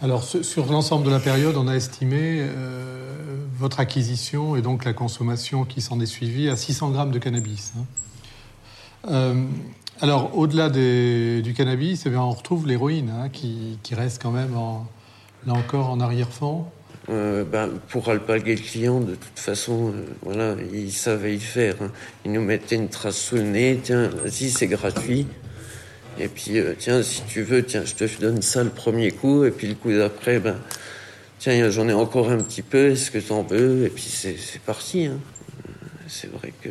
Alors, 0.03 0.25
sur 0.25 0.67
l'ensemble 0.71 1.07
de 1.07 1.11
la 1.11 1.21
période, 1.21 1.57
on 1.57 1.67
a 1.69 1.75
estimé 1.75 2.39
euh, 2.41 3.37
votre 3.57 3.81
acquisition 3.81 4.57
et 4.57 4.63
donc 4.63 4.85
la 4.85 4.93
consommation 4.93 5.65
qui 5.65 5.81
s'en 5.81 6.01
est 6.01 6.07
suivie 6.07 6.49
à 6.49 6.57
600 6.57 6.91
grammes 6.91 7.11
de 7.11 7.19
cannabis. 7.19 7.73
Hein. 9.09 9.47
alors, 10.01 10.37
au-delà 10.37 10.69
du 10.69 11.55
cannabis, 11.57 12.05
eh 12.07 12.17
on 12.17 12.31
retrouve 12.31 12.67
l'héroïne 12.67 13.11
hein, 13.11 13.29
qui, 13.29 13.79
reste 13.93 14.21
quand 14.21 14.33
même, 14.33 14.55
là 15.47 15.53
encore, 15.55 15.91
en 15.91 16.01
arrière-fond. 16.01 16.67
Euh, 17.11 17.45
ben, 17.45 17.69
pour 17.89 18.09
alpaguer 18.09 18.57
le 18.57 18.63
client, 18.63 19.01
de 19.01 19.15
toute 19.15 19.39
façon, 19.39 19.89
euh, 19.89 20.07
voilà, 20.23 20.57
il 20.73 20.91
savait 20.91 21.35
y 21.35 21.41
faire. 21.41 21.75
Hein. 21.83 21.91
Il 22.25 22.33
nous 22.33 22.41
mettait 22.41 22.77
une 22.77 22.89
trace 22.89 23.19
sous 23.19 23.37
le 23.37 23.43
nez, 23.43 23.79
tiens, 23.83 24.09
vas-y, 24.09 24.49
c'est 24.49 24.67
gratuit. 24.67 25.27
Et 26.19 26.29
puis, 26.29 26.59
euh, 26.59 26.75
tiens, 26.79 27.03
si 27.03 27.23
tu 27.25 27.43
veux, 27.43 27.65
tiens, 27.65 27.85
je 27.85 27.95
te 27.95 28.21
donne 28.21 28.43
ça 28.43 28.63
le 28.63 28.71
premier 28.71 29.11
coup, 29.11 29.45
et 29.45 29.51
puis 29.51 29.67
le 29.67 29.75
coup 29.75 29.93
d'après, 29.93 30.39
ben, 30.39 30.57
tiens, 31.39 31.71
j'en 31.71 31.89
ai 31.89 31.93
encore 31.93 32.31
un 32.31 32.39
petit 32.39 32.63
peu, 32.63 32.91
est-ce 32.91 33.11
que 33.11 33.19
t'en 33.19 33.43
veux? 33.43 33.85
Et 33.85 33.89
puis 33.89 34.05
c'est 34.05 34.61
parti. 34.65 35.07
Hein. 35.07 35.19
C'est 36.07 36.31
vrai 36.31 36.53
que. 36.63 36.71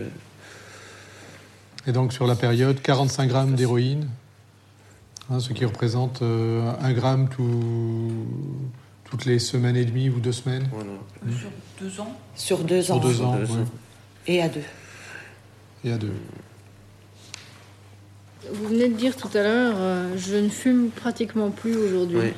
Et 1.85 1.91
donc, 1.91 2.13
sur 2.13 2.27
la 2.27 2.35
période, 2.35 2.81
45 2.81 3.27
grammes 3.27 3.55
d'héroïne, 3.55 4.07
hein, 5.29 5.39
ce 5.39 5.51
qui 5.51 5.65
représente 5.65 6.21
un 6.21 6.93
gramme 6.93 7.27
tout 7.29 8.11
toutes 9.13 9.25
les 9.25 9.37
semaines 9.37 9.75
et 9.75 9.85
demie 9.85 10.09
ou 10.09 10.19
deux 10.19 10.31
semaines 10.31 10.67
Sur 11.29 11.49
deux 11.79 11.99
ans? 11.99 12.17
Sur 12.35 12.63
deux 12.63 12.91
ans. 12.91 12.99
Sur 12.99 12.99
deux 12.99 13.21
ans, 13.21 13.37
Et 14.25 14.41
à 14.41 14.49
deux. 14.49 14.63
Et 15.85 15.91
à 15.91 15.97
deux. 15.97 16.13
Vous 18.51 18.67
venez 18.67 18.89
de 18.89 18.95
dire 18.95 19.15
tout 19.15 19.29
à 19.33 19.41
l'heure, 19.41 19.75
euh, 19.77 20.09
je 20.17 20.35
ne 20.35 20.49
fume 20.49 20.89
pratiquement 20.89 21.49
plus 21.49 21.75
aujourd'hui. 21.75 22.17
Oui. 22.17 22.33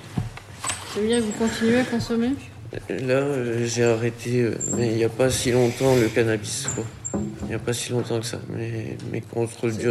Ça 0.94 1.00
veut 1.00 1.08
dire 1.08 1.18
que 1.18 1.24
vous 1.24 1.32
continuez 1.32 1.80
à 1.80 1.84
consommer? 1.84 2.32
Là, 2.90 3.16
euh, 3.16 3.66
j'ai 3.66 3.84
arrêté, 3.84 4.42
euh, 4.42 4.56
mais 4.78 4.90
il 4.90 4.98
n'y 4.98 5.04
a 5.04 5.10
pas 5.10 5.30
si 5.30 5.52
longtemps, 5.52 5.96
le 5.96 6.08
cannabis. 6.08 6.68
Il 7.44 7.48
n'y 7.48 7.54
a 7.54 7.60
pas 7.60 7.74
si 7.74 7.92
longtemps 7.92 8.20
que 8.20 8.26
ça. 8.26 8.40
Mais 8.50 8.98
mes 9.12 9.22
contrôles 9.22 9.76
du 9.76 9.88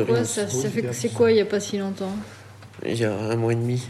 C'est 0.92 1.12
quoi 1.12 1.30
il 1.30 1.34
n'y 1.34 1.40
a 1.40 1.46
pas 1.46 1.60
si 1.60 1.78
longtemps? 1.78 2.14
Il 2.84 2.96
y 2.96 3.04
a 3.04 3.12
un 3.12 3.36
mois 3.36 3.52
et 3.52 3.56
demi. 3.56 3.82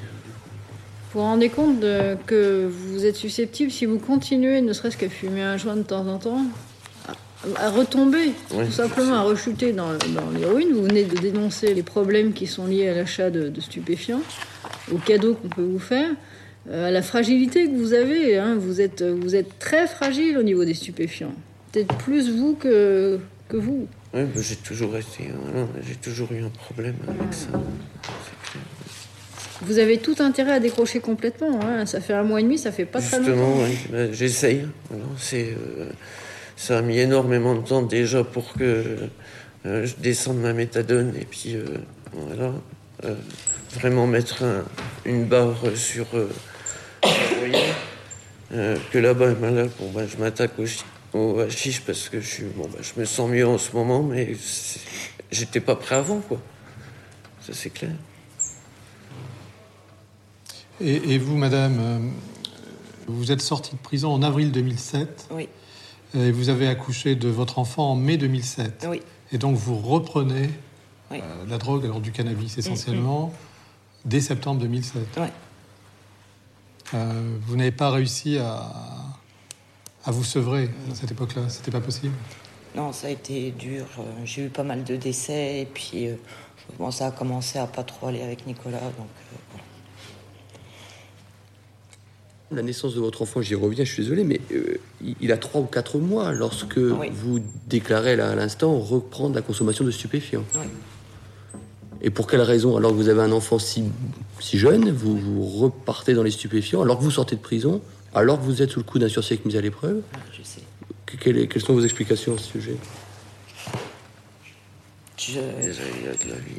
Vous 1.12 1.20
vous 1.20 1.26
rendez 1.26 1.48
compte 1.48 1.80
que 2.26 2.68
vous 2.68 3.04
êtes 3.06 3.16
susceptible, 3.16 3.70
si 3.70 3.86
vous 3.86 3.98
continuez, 3.98 4.60
ne 4.60 4.72
serait-ce 4.72 4.96
qu'à 4.96 5.08
fumer 5.08 5.42
un 5.42 5.56
joint 5.56 5.76
de 5.76 5.82
temps 5.82 6.06
en 6.08 6.18
temps, 6.18 6.44
à, 7.56 7.70
retomber, 7.70 8.32
tout 8.50 8.72
simplement 8.72 9.14
à 9.14 9.22
rechuter 9.22 9.72
dans, 9.72 9.92
l'héroïne. 10.36 10.72
Vous 10.72 10.82
venez 10.82 11.04
de 11.04 11.16
dénoncer 11.18 11.74
les 11.74 11.82
problèmes 11.82 12.32
qui 12.32 12.46
sont 12.46 12.66
liés 12.66 12.88
à 12.88 12.94
l'achat 12.94 13.30
de, 13.30 13.60
stupéfiants, 13.60 14.22
aux 14.92 14.98
cadeaux 14.98 15.34
qu'on 15.34 15.48
peut 15.48 15.62
vous 15.62 15.78
faire. 15.78 16.10
à 16.72 16.90
la 16.90 17.02
fragilité 17.02 17.66
que 17.66 17.76
vous 17.76 17.92
avez. 17.92 18.38
Hein. 18.38 18.56
Vous, 18.58 18.80
êtes, 18.80 19.02
vous 19.02 19.34
êtes 19.34 19.58
très 19.58 19.86
fragile 19.86 20.38
au 20.38 20.42
niveau 20.42 20.64
des 20.64 20.74
stupéfiants. 20.74 21.34
Peut-être 21.72 21.94
plus 21.96 22.30
vous 22.30 22.54
que, 22.54 23.18
que 23.48 23.56
vous. 23.56 23.86
Oui, 24.14 24.22
j'ai 24.36 24.56
toujours 24.56 24.96
été, 24.96 25.28
j'ai 25.86 25.96
toujours 25.96 26.30
eu 26.32 26.44
un 26.44 26.50
problème 26.50 26.94
avec 27.08 27.34
ça. 27.34 27.48
Vous 29.62 29.78
avez 29.78 29.98
tout 29.98 30.16
intérêt 30.18 30.52
à 30.52 30.60
décrocher 30.60 31.00
complètement. 31.00 31.58
Hein. 31.62 31.86
Ça 31.86 32.00
fait 32.00 32.12
un 32.12 32.22
mois 32.22 32.40
et 32.40 32.42
demi, 32.42 32.58
ça 32.58 32.70
fait 32.70 32.84
pas 32.84 33.00
très 33.00 33.18
longtemps. 33.18 33.66
Justement, 33.66 33.98
oui. 33.98 34.08
j'essaye. 34.12 34.66
C'est, 35.18 35.54
euh, 35.78 35.86
ça 36.56 36.78
a 36.78 36.82
mis 36.82 36.99
énormément 36.99 37.54
de 37.54 37.66
temps 37.66 37.82
déjà 37.82 38.25
pour 38.25 38.52
que 38.54 39.08
euh, 39.66 39.87
je 39.87 39.94
descende 39.96 40.38
ma 40.38 40.52
méthadone 40.52 41.14
et 41.18 41.25
puis 41.25 41.56
euh, 41.56 41.64
voilà, 42.12 42.52
vraiment 43.73 44.06
mettre 44.06 44.44
une 45.04 45.25
barre 45.25 45.56
sur 45.75 46.06
que 48.50 48.99
là-bas, 48.99 49.34
ben 49.34 49.54
là, 49.54 49.64
bon, 49.78 49.90
ben, 49.90 50.06
je 50.06 50.16
m'attaque 50.16 50.58
aussi 50.58 50.84
au 51.14 51.40
hashish 51.40 51.80
parce 51.80 52.08
que 52.08 52.20
je, 52.20 52.26
suis, 52.26 52.44
bon, 52.44 52.68
bah, 52.73 52.78
je 52.82 53.00
me 53.00 53.04
sens 53.04 53.30
mieux 53.30 53.46
en 53.46 53.58
ce 53.58 53.73
moment, 53.73 54.02
mais 54.02 54.37
j'étais 55.30 55.61
pas 55.61 55.76
prêt 55.76 55.96
avant, 55.96 56.20
quoi. 56.20 56.40
Ça, 57.40 57.52
c'est 57.52 57.70
clair. 57.70 57.92
Et, 60.80 61.18
vous, 61.18 61.37
madame, 61.37 61.78
euh, 61.78 61.99
vous 63.06 63.30
êtes 63.30 63.40
sortie 63.40 63.76
de 63.76 63.80
prison 63.80 64.12
en 64.12 64.23
avril 64.23 64.50
2007. 64.50 65.28
Oui. 65.30 65.49
Et 66.14 66.30
vous 66.30 66.49
avez 66.49 66.68
accouché 66.68 67.16
de 67.16 67.28
votre 67.28 67.59
enfant 67.59 67.90
en 67.90 67.97
mai 67.97 68.16
2007. 68.16 68.87
Oui. 68.88 69.02
Et 69.33 69.38
donc, 69.38 69.56
vous 69.56 69.76
reprenez 69.76 70.49
euh, 71.12 71.18
la 71.49 71.59
drogue, 71.59 71.85
alors 71.85 72.00
du 72.00 72.12
cannabis 72.12 72.56
essentiellement, 72.56 73.33
dès 74.04 74.21
septembre 74.21 74.61
2007. 74.61 75.02
Oui. 75.16 75.26
Euh, 76.94 77.37
vous 77.47 77.56
n'avez 77.56 77.73
pas 77.73 77.90
réussi 77.90 78.38
à, 78.38 78.71
à 80.04 80.11
vous 80.11 80.23
sevrer 80.25 80.71
à 80.90 80.94
cette 80.94 81.11
époque-là 81.11 81.49
C'était 81.49 81.71
pas 81.71 81.80
possible 81.80 82.14
Non, 82.76 82.92
ça 82.92 83.09
a 83.09 83.11
été 83.11 83.50
dur. 83.50 83.87
J'ai 84.25 84.47
eu 84.47 84.49
pas 84.50 84.62
mal 84.62 84.85
de 84.85 84.94
décès 84.97 85.62
et 85.62 85.66
puis 85.66 86.09
bon, 86.78 86.90
ça 86.90 87.06
a 87.06 87.11
commencé 87.11 87.59
à 87.59 87.66
pas 87.66 87.83
trop 87.83 88.09
aller 88.09 88.23
avec 88.23 88.47
Nicolas. 88.47 88.78
Donc, 88.78 89.09
euh, 89.33 89.59
La 92.50 92.62
naissance 92.62 92.94
de 92.94 93.00
votre 93.00 93.22
enfant, 93.22 93.40
j'y 93.40 93.54
reviens, 93.54 93.84
je 93.84 93.92
suis 93.92 94.02
désolé, 94.02 94.22
mais 94.22 94.40
euh, 94.52 94.78
il 95.20 95.32
a 95.32 95.36
trois 95.36 95.60
ou 95.60 95.64
quatre 95.64 95.98
mois 95.98 96.32
lorsque 96.32 96.78
vous 96.78 97.40
déclarez 97.66 98.12
à 98.20 98.34
l'instant 98.34 98.78
reprendre 98.78 99.34
la 99.34 99.42
consommation 99.42 99.84
de 99.84 99.90
stupéfiants. 99.90 100.44
Oui. 100.54 100.66
Et 102.02 102.10
pour 102.10 102.26
quelle 102.26 102.42
raison 102.42 102.76
Alors 102.76 102.90
que 102.90 102.96
vous 102.96 103.08
avez 103.08 103.22
un 103.22 103.32
enfant 103.32 103.58
si, 103.58 103.84
si 104.38 104.58
jeune, 104.58 104.90
vous, 104.90 105.16
vous 105.16 105.44
repartez 105.44 106.12
dans 106.12 106.22
les 106.22 106.30
stupéfiants, 106.30 106.82
alors 106.82 106.98
que 106.98 107.02
vous 107.02 107.10
sortez 107.10 107.34
de 107.34 107.40
prison 107.40 107.80
alors 108.14 108.38
que 108.38 108.44
vous 108.44 108.62
êtes 108.62 108.70
sous 108.70 108.78
le 108.78 108.84
coup 108.84 108.98
d'un 108.98 109.08
sursis 109.08 109.32
avec 109.34 109.44
mise 109.44 109.56
à 109.56 109.60
l'épreuve 109.60 110.02
ah, 110.14 110.18
Je 110.32 110.42
sais. 110.42 110.60
quelles, 111.20 111.60
sont 111.60 111.74
vos 111.74 111.82
explications 111.82 112.34
à 112.34 112.38
ce 112.38 112.44
sujet? 112.44 112.76
Je... 115.18 115.40
de 115.40 116.30
la 116.30 116.36
vie. 116.36 116.54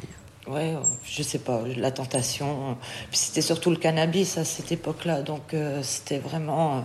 Ouais, 0.48 0.76
je 1.04 1.24
sais 1.24 1.40
pas, 1.40 1.62
la 1.76 1.90
tentation. 1.90 2.76
C'était 3.10 3.40
surtout 3.40 3.70
le 3.70 3.76
cannabis 3.76 4.38
à 4.38 4.44
cette 4.44 4.70
époque-là, 4.70 5.22
donc 5.22 5.54
euh, 5.54 5.82
c'était 5.82 6.18
vraiment 6.18 6.76
euh, 6.76 6.80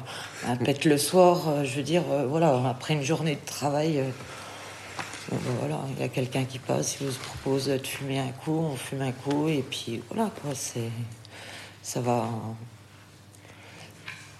un 0.47 0.55
pète 0.55 0.83
le 0.85 0.97
soir. 0.97 1.47
Euh, 1.47 1.63
je 1.63 1.75
veux 1.75 1.83
dire, 1.83 2.01
voilà, 2.27 2.59
après 2.67 2.95
une 2.95 3.03
journée 3.03 3.35
de 3.35 3.45
travail, 3.45 4.03
voilà, 5.29 5.79
il 5.95 6.01
y 6.01 6.03
a 6.03 6.07
quelqu'un 6.07 6.45
qui 6.45 6.57
passe, 6.57 6.97
il 7.01 7.07
vous 7.07 7.19
propose 7.19 7.67
de 7.67 7.77
fumer 7.77 8.17
un 8.17 8.31
coup, 8.31 8.57
on 8.71 8.75
fume 8.75 9.03
un 9.03 9.11
coup, 9.11 9.47
et 9.47 9.63
puis 9.69 10.01
voilà, 10.09 10.31
quoi, 10.41 10.51
c'est. 10.55 10.89
Ça 11.83 11.99
va 11.99 12.27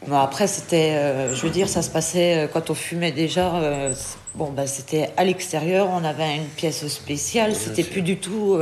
après, 0.10 0.48
c'était, 0.48 0.96
euh, 0.96 1.36
je 1.36 1.42
veux 1.44 1.52
dire, 1.52 1.70
ça 1.70 1.82
se 1.82 1.90
passait 1.90 2.38
euh, 2.38 2.48
quand 2.52 2.70
on 2.70 2.74
fumait 2.74 3.12
déjà. 3.12 3.56
Euh, 3.56 3.94
bon, 4.36 4.52
bah, 4.52 4.66
c'était 4.66 5.12
à 5.16 5.24
l'extérieur, 5.24 5.90
on 5.92 6.04
avait 6.04 6.38
une 6.38 6.46
pièce 6.46 6.88
spéciale. 6.88 7.56
C'était 7.56 7.84
plus 7.84 8.02
du 8.02 8.18
tout 8.18 8.58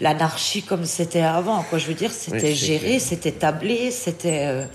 l'anarchie 0.00 0.62
comme 0.62 0.84
c'était 0.84 1.20
avant. 1.20 1.62
Quoi, 1.62 1.78
je 1.78 1.86
veux 1.86 1.94
dire, 1.94 2.10
c'était 2.10 2.54
géré, 2.54 2.98
c'était 2.98 3.32
tablé, 3.32 3.90
c'était, 3.90 4.66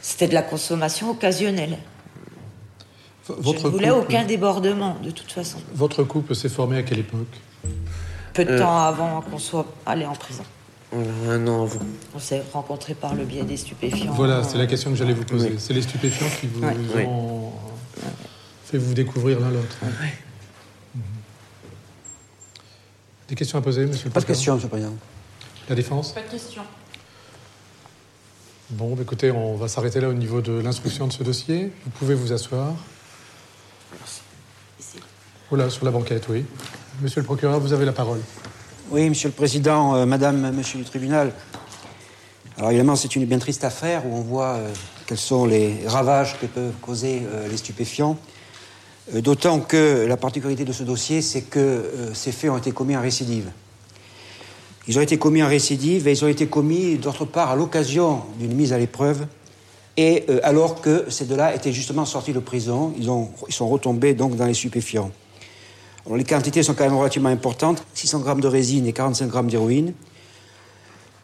c'était 0.00 0.28
de 0.28 0.34
la 0.34 0.42
consommation 0.42 1.10
occasionnelle. 1.10 1.78
Votre 3.28 3.60
je 3.60 3.66
ne 3.66 3.70
voulais 3.70 3.90
aucun 3.90 4.24
débordement, 4.24 4.96
de 5.02 5.12
toute 5.12 5.30
façon. 5.30 5.58
Votre 5.74 6.02
couple 6.02 6.34
s'est 6.34 6.48
formé 6.48 6.78
à 6.78 6.82
quelle 6.82 6.98
époque? 6.98 7.40
Peu 8.34 8.44
de 8.44 8.58
temps 8.58 8.78
avant 8.78 9.20
qu'on 9.20 9.38
soit 9.38 9.66
allé 9.86 10.04
en 10.04 10.14
prison. 10.14 10.42
Un 10.92 11.46
an 11.48 11.62
avant. 11.64 11.80
On 12.14 12.18
s'est 12.18 12.42
rencontrés 12.52 12.94
par 12.94 13.14
le 13.14 13.24
biais 13.24 13.44
des 13.44 13.56
stupéfiants. 13.56 14.12
Voilà, 14.12 14.44
c'est 14.44 14.58
la 14.58 14.66
question 14.66 14.90
que 14.90 14.96
j'allais 14.96 15.14
vous 15.14 15.24
poser. 15.24 15.54
C'est 15.58 15.72
les 15.72 15.82
stupéfiants 15.82 16.28
qui 16.40 16.46
vous 16.48 16.62
ont 16.64 17.52
fait 18.64 18.78
vous 18.78 18.94
découvrir 18.94 19.40
l'un 19.40 19.50
l'autre. 19.50 19.76
Mhm. 20.94 21.02
Des 23.28 23.34
questions 23.34 23.58
à 23.58 23.62
poser, 23.62 23.86
monsieur 23.86 24.06
le 24.06 24.10
Pas 24.12 24.20
de 24.20 24.26
questions, 24.26 24.54
monsieur 24.54 24.66
le 24.66 24.70
président. 24.70 24.94
La 25.68 25.74
défense 25.74 26.12
Pas 26.12 26.22
de 26.22 26.30
questions. 26.30 26.62
Bon, 28.70 28.94
bah, 28.94 29.02
écoutez, 29.02 29.30
on 29.30 29.56
va 29.56 29.68
s'arrêter 29.68 30.00
là 30.00 30.08
au 30.08 30.14
niveau 30.14 30.40
de 30.40 30.52
l'instruction 30.52 31.06
de 31.06 31.12
ce 31.12 31.22
dossier. 31.22 31.70
Vous 31.84 31.90
pouvez 31.90 32.14
vous 32.14 32.32
asseoir. 32.32 32.74
Merci. 33.98 34.20
Ici. 34.80 34.96
Voilà, 35.50 35.68
sur 35.68 35.84
la 35.84 35.90
banquette, 35.90 36.26
oui. 36.30 36.44
Monsieur 37.00 37.20
le 37.20 37.26
procureur, 37.26 37.60
vous 37.60 37.72
avez 37.72 37.84
la 37.84 37.92
parole. 37.92 38.20
Oui, 38.92 39.08
Monsieur 39.08 39.28
le 39.28 39.34
Président, 39.34 39.94
euh, 39.94 40.04
Madame, 40.04 40.54
Monsieur 40.54 40.78
le 40.78 40.84
Tribunal. 40.84 41.32
Alors 42.58 42.72
évidemment, 42.72 42.94
c'est 42.94 43.16
une 43.16 43.24
bien 43.24 43.38
triste 43.38 43.64
affaire 43.64 44.02
où 44.04 44.14
on 44.14 44.20
voit 44.20 44.56
euh, 44.56 44.68
quels 45.06 45.16
sont 45.16 45.46
les 45.46 45.78
ravages 45.86 46.38
que 46.38 46.44
peuvent 46.44 46.74
causer 46.82 47.22
euh, 47.24 47.48
les 47.48 47.56
stupéfiants. 47.56 48.18
D'autant 49.14 49.60
que 49.60 50.04
la 50.06 50.18
particularité 50.18 50.66
de 50.66 50.72
ce 50.74 50.82
dossier, 50.82 51.22
c'est 51.22 51.40
que 51.40 51.90
ces 52.12 52.32
faits 52.32 52.50
ont 52.50 52.58
été 52.58 52.70
commis 52.70 52.94
en 52.94 53.00
récidive. 53.00 53.50
Ils 54.86 54.98
ont 54.98 55.02
été 55.02 55.18
commis 55.18 55.42
en 55.42 55.48
récidive 55.48 56.06
et 56.06 56.12
ils 56.12 56.24
ont 56.24 56.28
été 56.28 56.46
commis, 56.46 56.96
d'autre 56.96 57.24
part, 57.24 57.50
à 57.50 57.56
l'occasion 57.56 58.22
d'une 58.38 58.54
mise 58.54 58.74
à 58.74 58.78
l'épreuve 58.78 59.26
et 59.96 60.24
alors 60.44 60.82
que 60.82 61.06
ces 61.08 61.24
deux-là 61.24 61.54
étaient 61.54 61.72
justement 61.72 62.04
sortis 62.04 62.32
de 62.32 62.38
prison, 62.38 62.94
ils, 62.96 63.08
ils 63.48 63.54
sont 63.54 63.68
retombés 63.68 64.14
donc 64.14 64.36
dans 64.36 64.46
les 64.46 64.54
stupéfiants 64.54 65.10
les 66.14 66.24
quantités 66.24 66.62
sont 66.62 66.74
quand 66.74 66.84
même 66.84 66.96
relativement 66.96 67.28
importantes 67.28 67.84
600 67.94 68.20
grammes 68.20 68.40
de 68.40 68.48
résine 68.48 68.86
et 68.86 68.92
45 68.92 69.28
grammes 69.28 69.48
d'héroïne. 69.48 69.94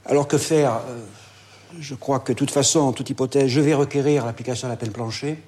Alors 0.06 0.28
que 0.28 0.38
faire 0.38 0.80
euh, 0.88 1.00
Je 1.80 1.94
crois 1.94 2.20
que 2.20 2.32
de 2.32 2.38
toute 2.38 2.50
façon, 2.50 2.80
en 2.80 2.92
toute 2.92 3.10
hypothèse, 3.10 3.48
je 3.48 3.60
vais 3.60 3.74
requérir 3.74 4.24
l'application 4.24 4.68
de 4.68 4.72
la 4.72 4.76
peine 4.76 4.92
plancher. 4.92 5.38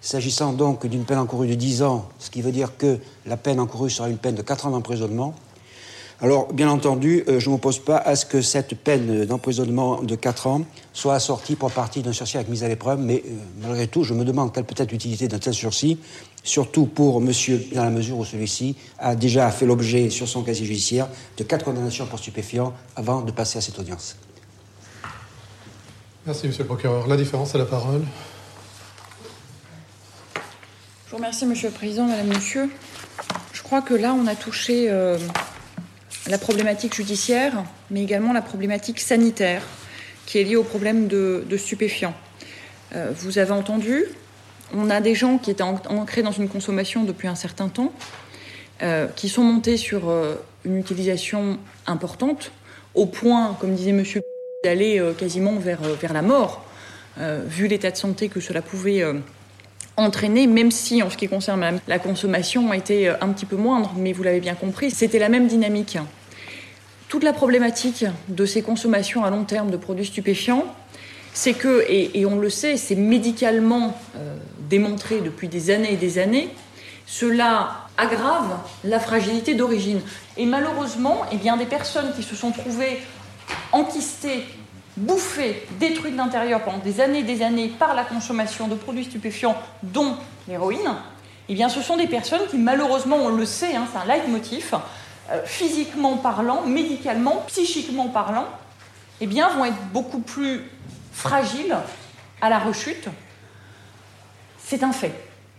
S'agissant 0.00 0.52
donc 0.52 0.86
d'une 0.86 1.04
peine 1.04 1.18
encourue 1.18 1.48
de 1.48 1.54
10 1.54 1.82
ans, 1.82 2.08
ce 2.18 2.30
qui 2.30 2.40
veut 2.40 2.52
dire 2.52 2.76
que 2.76 2.98
la 3.26 3.36
peine 3.36 3.60
encourue 3.60 3.90
sera 3.90 4.08
une 4.08 4.18
peine 4.18 4.36
de 4.36 4.42
4 4.42 4.66
ans 4.66 4.70
d'emprisonnement. 4.70 5.34
Alors, 6.20 6.52
bien 6.52 6.68
entendu, 6.68 7.22
euh, 7.28 7.38
je 7.38 7.46
ne 7.46 7.52
m'oppose 7.52 7.78
pas 7.78 7.96
à 7.96 8.16
ce 8.16 8.26
que 8.26 8.42
cette 8.42 8.74
peine 8.74 9.24
d'emprisonnement 9.24 10.02
de 10.02 10.16
4 10.16 10.48
ans 10.48 10.62
soit 10.92 11.14
assortie 11.14 11.54
pour 11.54 11.70
partie 11.70 12.02
d'un 12.02 12.12
sursis 12.12 12.36
avec 12.36 12.48
mise 12.48 12.64
à 12.64 12.68
l'épreuve, 12.68 12.98
mais 12.98 13.22
euh, 13.24 13.30
malgré 13.62 13.86
tout, 13.86 14.02
je 14.02 14.14
me 14.14 14.24
demande 14.24 14.52
quelle 14.52 14.64
peut 14.64 14.74
être 14.76 14.90
l'utilité 14.90 15.28
d'un 15.28 15.38
tel 15.38 15.54
sursis, 15.54 15.96
surtout 16.42 16.86
pour 16.86 17.20
monsieur, 17.20 17.64
dans 17.72 17.84
la 17.84 17.90
mesure 17.90 18.18
où 18.18 18.24
celui-ci 18.24 18.74
a 18.98 19.14
déjà 19.14 19.48
fait 19.52 19.64
l'objet, 19.64 20.10
sur 20.10 20.26
son 20.26 20.42
casier 20.42 20.66
judiciaire, 20.66 21.06
de 21.36 21.44
quatre 21.44 21.64
condamnations 21.64 22.06
pour 22.06 22.18
stupéfiants 22.18 22.74
avant 22.96 23.20
de 23.20 23.30
passer 23.30 23.58
à 23.58 23.60
cette 23.60 23.78
audience. 23.78 24.16
Merci, 26.26 26.48
monsieur 26.48 26.64
le 26.64 26.68
procureur. 26.68 27.06
La 27.06 27.16
différence 27.16 27.54
à 27.54 27.58
la 27.58 27.64
parole. 27.64 28.02
Je 31.06 31.12
vous 31.12 31.16
remercie, 31.16 31.46
monsieur 31.46 31.68
le 31.68 31.74
président, 31.74 32.06
madame, 32.06 32.26
monsieur. 32.26 32.68
Je 33.52 33.62
crois 33.62 33.82
que 33.82 33.94
là, 33.94 34.14
on 34.14 34.26
a 34.26 34.34
touché. 34.34 34.90
Euh, 34.90 35.16
la 36.26 36.38
problématique 36.38 36.94
judiciaire, 36.94 37.64
mais 37.90 38.02
également 38.02 38.32
la 38.32 38.42
problématique 38.42 39.00
sanitaire 39.00 39.62
qui 40.26 40.38
est 40.38 40.44
liée 40.44 40.56
au 40.56 40.64
problème 40.64 41.08
de, 41.08 41.44
stupéfiants. 41.56 42.14
Euh, 42.94 43.12
vous 43.16 43.38
avez 43.38 43.52
entendu, 43.52 44.04
on 44.74 44.90
a 44.90 45.00
des 45.00 45.14
gens 45.14 45.38
qui 45.38 45.50
étaient 45.50 45.62
ancrés 45.62 46.22
dans 46.22 46.32
une 46.32 46.48
consommation 46.48 47.04
depuis 47.04 47.28
un 47.28 47.34
certain 47.34 47.68
temps, 47.68 47.92
euh, 48.82 49.06
qui 49.16 49.28
sont 49.28 49.42
montés 49.42 49.76
sur 49.76 50.10
euh, 50.10 50.34
une 50.64 50.76
utilisation 50.76 51.58
importante, 51.86 52.52
au 52.94 53.06
point, 53.06 53.56
comme 53.58 53.74
disait 53.74 53.92
monsieur, 53.92 54.20
d'aller 54.64 55.00
quasiment 55.16 55.56
vers, 55.56 55.80
vers 55.82 56.12
la 56.12 56.22
mort, 56.22 56.64
vu 57.46 57.68
l'état 57.68 57.92
de 57.92 57.96
santé 57.96 58.28
que 58.28 58.40
cela 58.40 58.60
pouvait 58.60 59.04
entraîner, 59.98 60.46
même 60.46 60.70
si 60.70 61.02
en 61.02 61.10
ce 61.10 61.16
qui 61.16 61.28
concerne 61.28 61.80
la 61.86 61.98
consommation 61.98 62.70
a 62.70 62.76
été 62.76 63.08
un 63.08 63.28
petit 63.28 63.46
peu 63.46 63.56
moindre, 63.56 63.92
mais 63.96 64.12
vous 64.12 64.22
l'avez 64.22 64.40
bien 64.40 64.54
compris, 64.54 64.90
c'était 64.90 65.18
la 65.18 65.28
même 65.28 65.46
dynamique 65.46 65.98
toute 67.08 67.24
la 67.24 67.32
problématique 67.32 68.04
de 68.28 68.46
ces 68.46 68.62
consommations 68.62 69.24
à 69.24 69.30
long 69.30 69.44
terme 69.44 69.70
de 69.70 69.76
produits 69.76 70.06
stupéfiants, 70.06 70.64
c'est 71.32 71.54
que, 71.54 71.84
et, 71.88 72.26
on 72.26 72.38
le 72.38 72.50
sait, 72.50 72.76
c'est 72.76 72.94
médicalement 72.94 73.98
euh, 74.16 74.36
démontré 74.68 75.20
depuis 75.20 75.48
des 75.48 75.70
années 75.70 75.92
et 75.92 75.96
des 75.96 76.18
années, 76.18 76.50
cela 77.06 77.86
aggrave 77.96 78.58
la 78.84 79.00
fragilité 79.00 79.54
d'origine. 79.54 80.00
Et 80.36 80.44
malheureusement, 80.44 81.22
eh 81.32 81.36
bien, 81.36 81.56
des 81.56 81.64
personnes 81.64 82.12
qui 82.14 82.22
se 82.22 82.36
sont 82.36 82.50
trouvées 82.50 82.98
enquistées 83.72 84.44
bouffées, 84.98 85.66
détruites 85.78 86.12
de 86.12 86.18
l'intérieur 86.18 86.62
pendant 86.62 86.78
des 86.78 87.00
années 87.00 87.20
et 87.20 87.24
des 87.24 87.42
années 87.42 87.68
par 87.68 87.94
la 87.94 88.04
consommation 88.04 88.68
de 88.68 88.74
produits 88.74 89.04
stupéfiants, 89.04 89.56
dont 89.82 90.16
l'héroïne, 90.46 90.94
eh 91.48 91.54
bien, 91.54 91.68
ce 91.68 91.80
sont 91.80 91.96
des 91.96 92.06
personnes 92.06 92.46
qui, 92.50 92.58
malheureusement, 92.58 93.16
on 93.16 93.30
le 93.30 93.46
sait, 93.46 93.74
hein, 93.74 93.86
c'est 93.90 93.98
un 93.98 94.04
leitmotiv, 94.04 94.74
euh, 95.30 95.40
physiquement 95.44 96.16
parlant, 96.16 96.62
médicalement, 96.62 97.44
psychiquement 97.46 98.08
parlant, 98.08 98.46
eh 99.20 99.26
vont 99.26 99.64
être 99.64 99.86
beaucoup 99.92 100.20
plus 100.20 100.62
fragiles 101.12 101.76
à 102.40 102.50
la 102.50 102.58
rechute. 102.58 103.08
C'est 104.58 104.82
un 104.82 104.92
fait. 104.92 105.12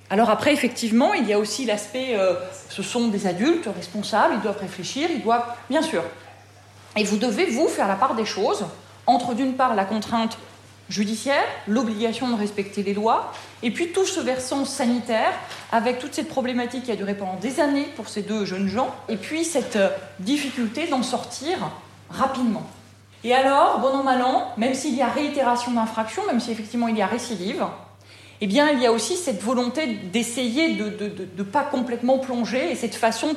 Alors 0.09 0.29
après, 0.29 0.53
effectivement, 0.53 1.13
il 1.13 1.27
y 1.27 1.33
a 1.33 1.39
aussi 1.39 1.65
l'aspect, 1.65 2.15
euh, 2.15 2.35
ce 2.69 2.81
sont 2.81 3.09
des 3.09 3.27
adultes 3.27 3.67
responsables, 3.75 4.35
ils 4.35 4.41
doivent 4.41 4.59
réfléchir, 4.59 5.09
ils 5.11 5.21
doivent, 5.21 5.45
bien 5.69 5.81
sûr. 5.81 6.03
Et 6.95 7.03
vous 7.03 7.17
devez, 7.17 7.45
vous, 7.45 7.67
faire 7.67 7.87
la 7.87 7.95
part 7.95 8.15
des 8.15 8.25
choses 8.25 8.65
entre, 9.09 9.33
d'une 9.33 9.53
part, 9.53 9.75
la 9.75 9.85
contrainte 9.85 10.37
judiciaire, 10.87 11.43
l'obligation 11.67 12.29
de 12.29 12.35
respecter 12.35 12.83
les 12.83 12.93
lois, 12.93 13.33
et 13.63 13.71
puis 13.71 13.91
tout 13.91 14.05
ce 14.05 14.19
versant 14.19 14.65
sanitaire, 14.65 15.33
avec 15.71 15.99
toute 15.99 16.13
cette 16.13 16.29
problématique 16.29 16.83
qui 16.83 16.91
a 16.91 16.95
duré 16.95 17.15
pendant 17.15 17.35
des 17.35 17.59
années 17.59 17.87
pour 17.95 18.07
ces 18.07 18.21
deux 18.21 18.45
jeunes 18.45 18.67
gens, 18.67 18.93
et 19.07 19.17
puis 19.17 19.43
cette 19.45 19.75
euh, 19.75 19.89
difficulté 20.19 20.87
d'en 20.87 21.03
sortir 21.03 21.57
rapidement. 22.09 22.63
Et 23.23 23.33
alors, 23.33 23.79
bon 23.79 23.89
an, 23.89 24.03
mal 24.03 24.21
an, 24.21 24.53
même 24.57 24.73
s'il 24.75 24.95
y 24.95 25.01
a 25.01 25.07
réitération 25.07 25.71
d'infraction, 25.71 26.23
même 26.27 26.39
si 26.39 26.51
effectivement 26.51 26.87
il 26.87 26.97
y 26.97 27.01
a 27.01 27.07
récidive, 27.07 27.65
eh 28.41 28.47
bien, 28.47 28.69
il 28.69 28.79
y 28.79 28.85
a 28.85 28.91
aussi 28.91 29.17
cette 29.17 29.41
volonté 29.41 29.85
d'essayer 29.87 30.75
de 30.75 31.25
ne 31.37 31.43
pas 31.43 31.63
complètement 31.63 32.19
plonger 32.19 32.71
et 32.71 32.75
cette 32.75 32.95
façon 32.95 33.35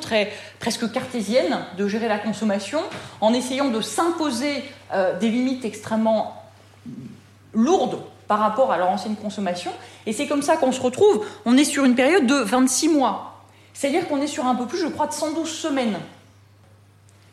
presque 0.61 0.93
cartésienne 0.93 1.59
de 1.77 1.89
gérer 1.89 2.07
la 2.07 2.19
consommation 2.19 2.81
en 3.21 3.35
essayant 3.35 3.69
de 3.69 3.81
s'imposer 3.81 4.63
euh, 4.93 5.19
des 5.19 5.29
limites 5.29 5.65
extrêmement 5.65 6.45
lourdes 7.53 8.01
par 8.29 8.39
rapport 8.39 8.71
à 8.71 8.79
leur 8.79 8.89
ancienne 8.91 9.17
consommation. 9.17 9.73
Et 10.07 10.13
c'est 10.13 10.29
comme 10.29 10.43
ça 10.43 10.57
qu'on 10.57 10.73
se 10.73 10.81
retrouve. 10.81 11.27
On 11.45 11.57
est 11.57 11.65
sur 11.65 11.85
une 11.85 11.97
période 11.97 12.27
de 12.27 12.37
26 12.37 12.89
mois. 12.89 13.43
C'est-à-dire 13.75 14.07
qu'on 14.07 14.21
est 14.23 14.29
sur 14.29 14.47
un 14.47 14.55
peu 14.55 14.67
plus, 14.67 14.79
je 14.79 14.87
crois, 14.87 15.09
de 15.09 15.13
112 15.13 15.49
semaines. 15.51 15.99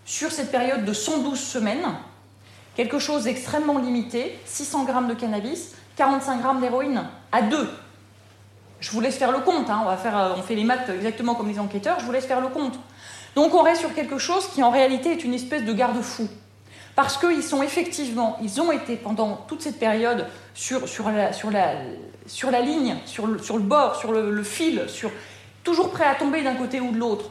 Sur 0.05 0.31
cette 0.31 0.49
période 0.49 0.85
de 0.85 0.93
112 0.93 1.39
semaines, 1.39 1.85
quelque 2.75 2.97
chose 2.97 3.25
d'extrêmement 3.25 3.77
limité, 3.77 4.39
600 4.45 4.85
grammes 4.85 5.07
de 5.07 5.13
cannabis, 5.13 5.75
45 5.99 6.41
grammes 6.41 6.61
d'héroïne 6.61 7.03
à 7.33 7.41
deux. 7.41 7.69
Je 8.79 8.89
vous 8.91 9.01
laisse 9.01 9.17
faire 9.17 9.33
le 9.33 9.39
compte, 9.39 9.69
hein. 9.69 9.85
euh, 9.85 10.33
on 10.37 10.41
fait 10.41 10.55
les 10.55 10.63
maths 10.63 10.87
exactement 10.87 11.35
comme 11.35 11.49
les 11.49 11.59
enquêteurs, 11.59 11.99
je 11.99 12.05
vous 12.05 12.13
laisse 12.13 12.25
faire 12.25 12.39
le 12.39 12.47
compte. 12.47 12.79
Donc 13.35 13.53
on 13.53 13.61
reste 13.61 13.81
sur 13.81 13.93
quelque 13.93 14.17
chose 14.17 14.47
qui 14.47 14.63
en 14.63 14.71
réalité 14.71 15.11
est 15.11 15.25
une 15.25 15.33
espèce 15.33 15.65
de 15.65 15.73
garde-fou. 15.73 16.29
Parce 16.95 17.17
qu'ils 17.17 17.43
sont 17.43 17.61
effectivement, 17.61 18.37
ils 18.41 18.61
ont 18.61 18.71
été 18.71 18.95
pendant 18.95 19.43
toute 19.49 19.61
cette 19.61 19.77
période 19.77 20.25
sur, 20.53 20.79
la, 21.11 22.61
ligne, 22.61 22.95
sur 23.05 23.27
le, 23.27 23.59
bord, 23.59 23.97
sur 23.97 24.13
le, 24.13 24.43
fil, 24.43 24.85
toujours 25.65 25.91
prêts 25.91 26.05
à 26.05 26.15
tomber 26.15 26.43
d'un 26.43 26.55
côté 26.55 26.79
ou 26.79 26.91
de 26.91 26.97
l'autre. 26.97 27.25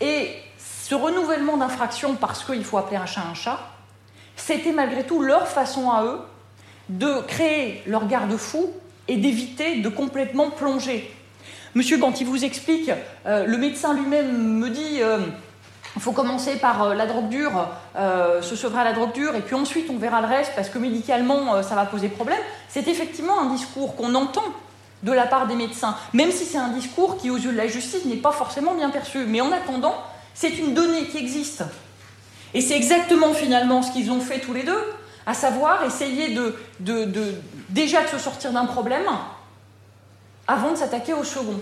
Et 0.00 0.36
ce 0.58 0.94
renouvellement 0.94 1.56
d'infraction, 1.56 2.14
parce 2.14 2.44
qu'il 2.44 2.64
faut 2.64 2.78
appeler 2.78 2.96
un 2.96 3.06
chat 3.06 3.22
un 3.28 3.34
chat, 3.34 3.58
c'était 4.36 4.72
malgré 4.72 5.04
tout 5.04 5.20
leur 5.20 5.48
façon 5.48 5.90
à 5.90 6.04
eux 6.04 6.20
de 6.88 7.20
créer 7.26 7.82
leur 7.86 8.06
garde-fou 8.06 8.70
et 9.08 9.16
d'éviter 9.16 9.76
de 9.76 9.88
complètement 9.88 10.50
plonger. 10.50 11.12
Monsieur, 11.74 11.98
quand 11.98 12.20
il 12.20 12.26
vous 12.26 12.44
explique, 12.44 12.90
euh, 13.26 13.44
le 13.44 13.58
médecin 13.58 13.92
lui-même 13.94 14.58
me 14.58 14.70
dit 14.70 15.02
euh, 15.02 15.18
il 15.94 16.02
faut 16.02 16.12
commencer 16.12 16.56
par 16.56 16.82
euh, 16.82 16.94
la 16.94 17.06
drogue 17.06 17.28
dure, 17.28 17.68
se 18.42 18.56
sevrer 18.56 18.80
à 18.80 18.84
la 18.84 18.92
drogue 18.92 19.12
dure, 19.12 19.34
et 19.34 19.40
puis 19.40 19.54
ensuite 19.54 19.90
on 19.90 19.96
verra 19.96 20.20
le 20.20 20.26
reste 20.26 20.52
parce 20.54 20.68
que 20.68 20.78
médicalement 20.78 21.62
ça 21.62 21.74
va 21.74 21.84
poser 21.86 22.08
problème. 22.08 22.38
C'est 22.68 22.88
effectivement 22.88 23.40
un 23.40 23.50
discours 23.52 23.96
qu'on 23.96 24.14
entend 24.14 24.44
de 25.02 25.12
la 25.12 25.26
part 25.26 25.46
des 25.46 25.54
médecins, 25.54 25.96
même 26.14 26.30
si 26.30 26.44
c'est 26.44 26.58
un 26.58 26.68
discours 26.68 27.18
qui, 27.18 27.30
aux 27.30 27.36
yeux 27.36 27.52
de 27.52 27.56
la 27.56 27.68
justice, 27.68 28.04
n'est 28.06 28.16
pas 28.16 28.32
forcément 28.32 28.74
bien 28.74 28.90
perçu. 28.90 29.24
Mais 29.26 29.40
en 29.40 29.52
attendant, 29.52 29.94
c'est 30.34 30.58
une 30.58 30.74
donnée 30.74 31.04
qui 31.04 31.18
existe. 31.18 31.64
Et 32.54 32.60
c'est 32.60 32.76
exactement 32.76 33.34
finalement 33.34 33.82
ce 33.82 33.92
qu'ils 33.92 34.10
ont 34.10 34.20
fait 34.20 34.40
tous 34.40 34.54
les 34.54 34.62
deux 34.62 34.82
à 35.26 35.34
savoir 35.34 35.84
essayer 35.84 36.38
déjà 37.68 38.02
de 38.02 38.08
se 38.08 38.18
sortir 38.18 38.52
d'un 38.52 38.64
problème 38.64 39.06
avant 40.46 40.70
de 40.70 40.76
s'attaquer 40.76 41.12
au 41.12 41.24
second. 41.24 41.60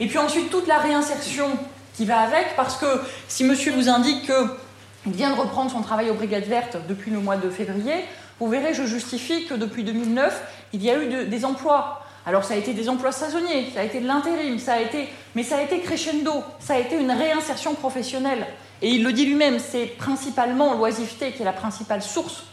Et 0.00 0.08
puis 0.08 0.18
ensuite 0.18 0.50
toute 0.50 0.66
la 0.66 0.78
réinsertion 0.78 1.48
qui 1.94 2.04
va 2.04 2.18
avec, 2.20 2.56
parce 2.56 2.76
que 2.76 3.00
si 3.28 3.44
monsieur 3.44 3.72
vous 3.72 3.88
indique 3.88 4.26
qu'il 4.26 5.12
vient 5.12 5.30
de 5.30 5.40
reprendre 5.40 5.70
son 5.70 5.82
travail 5.82 6.10
aux 6.10 6.14
Brigades 6.14 6.44
Vertes 6.44 6.78
depuis 6.88 7.10
le 7.10 7.20
mois 7.20 7.36
de 7.36 7.48
février, 7.48 7.94
vous 8.40 8.48
verrez, 8.48 8.74
je 8.74 8.84
justifie 8.84 9.46
que 9.46 9.54
depuis 9.54 9.84
2009, 9.84 10.42
il 10.72 10.82
y 10.82 10.90
a 10.90 10.96
eu 10.96 11.26
des 11.26 11.44
emplois. 11.44 12.04
Alors 12.26 12.44
ça 12.44 12.54
a 12.54 12.56
été 12.56 12.74
des 12.74 12.88
emplois 12.88 13.12
saisonniers, 13.12 13.70
ça 13.74 13.80
a 13.80 13.84
été 13.84 14.00
de 14.00 14.06
l'intérim, 14.06 14.58
ça 14.58 14.74
a 14.74 14.80
été, 14.80 15.08
mais 15.34 15.42
ça 15.42 15.58
a 15.58 15.62
été 15.62 15.80
crescendo, 15.80 16.42
ça 16.58 16.74
a 16.74 16.78
été 16.78 16.96
une 16.96 17.10
réinsertion 17.10 17.74
professionnelle. 17.74 18.46
Et 18.82 18.88
il 18.88 19.04
le 19.04 19.12
dit 19.12 19.26
lui-même, 19.26 19.58
c'est 19.58 19.86
principalement 19.86 20.74
l'oisiveté 20.74 21.32
qui 21.32 21.42
est 21.42 21.44
la 21.44 21.52
principale 21.52 22.02
source 22.02 22.44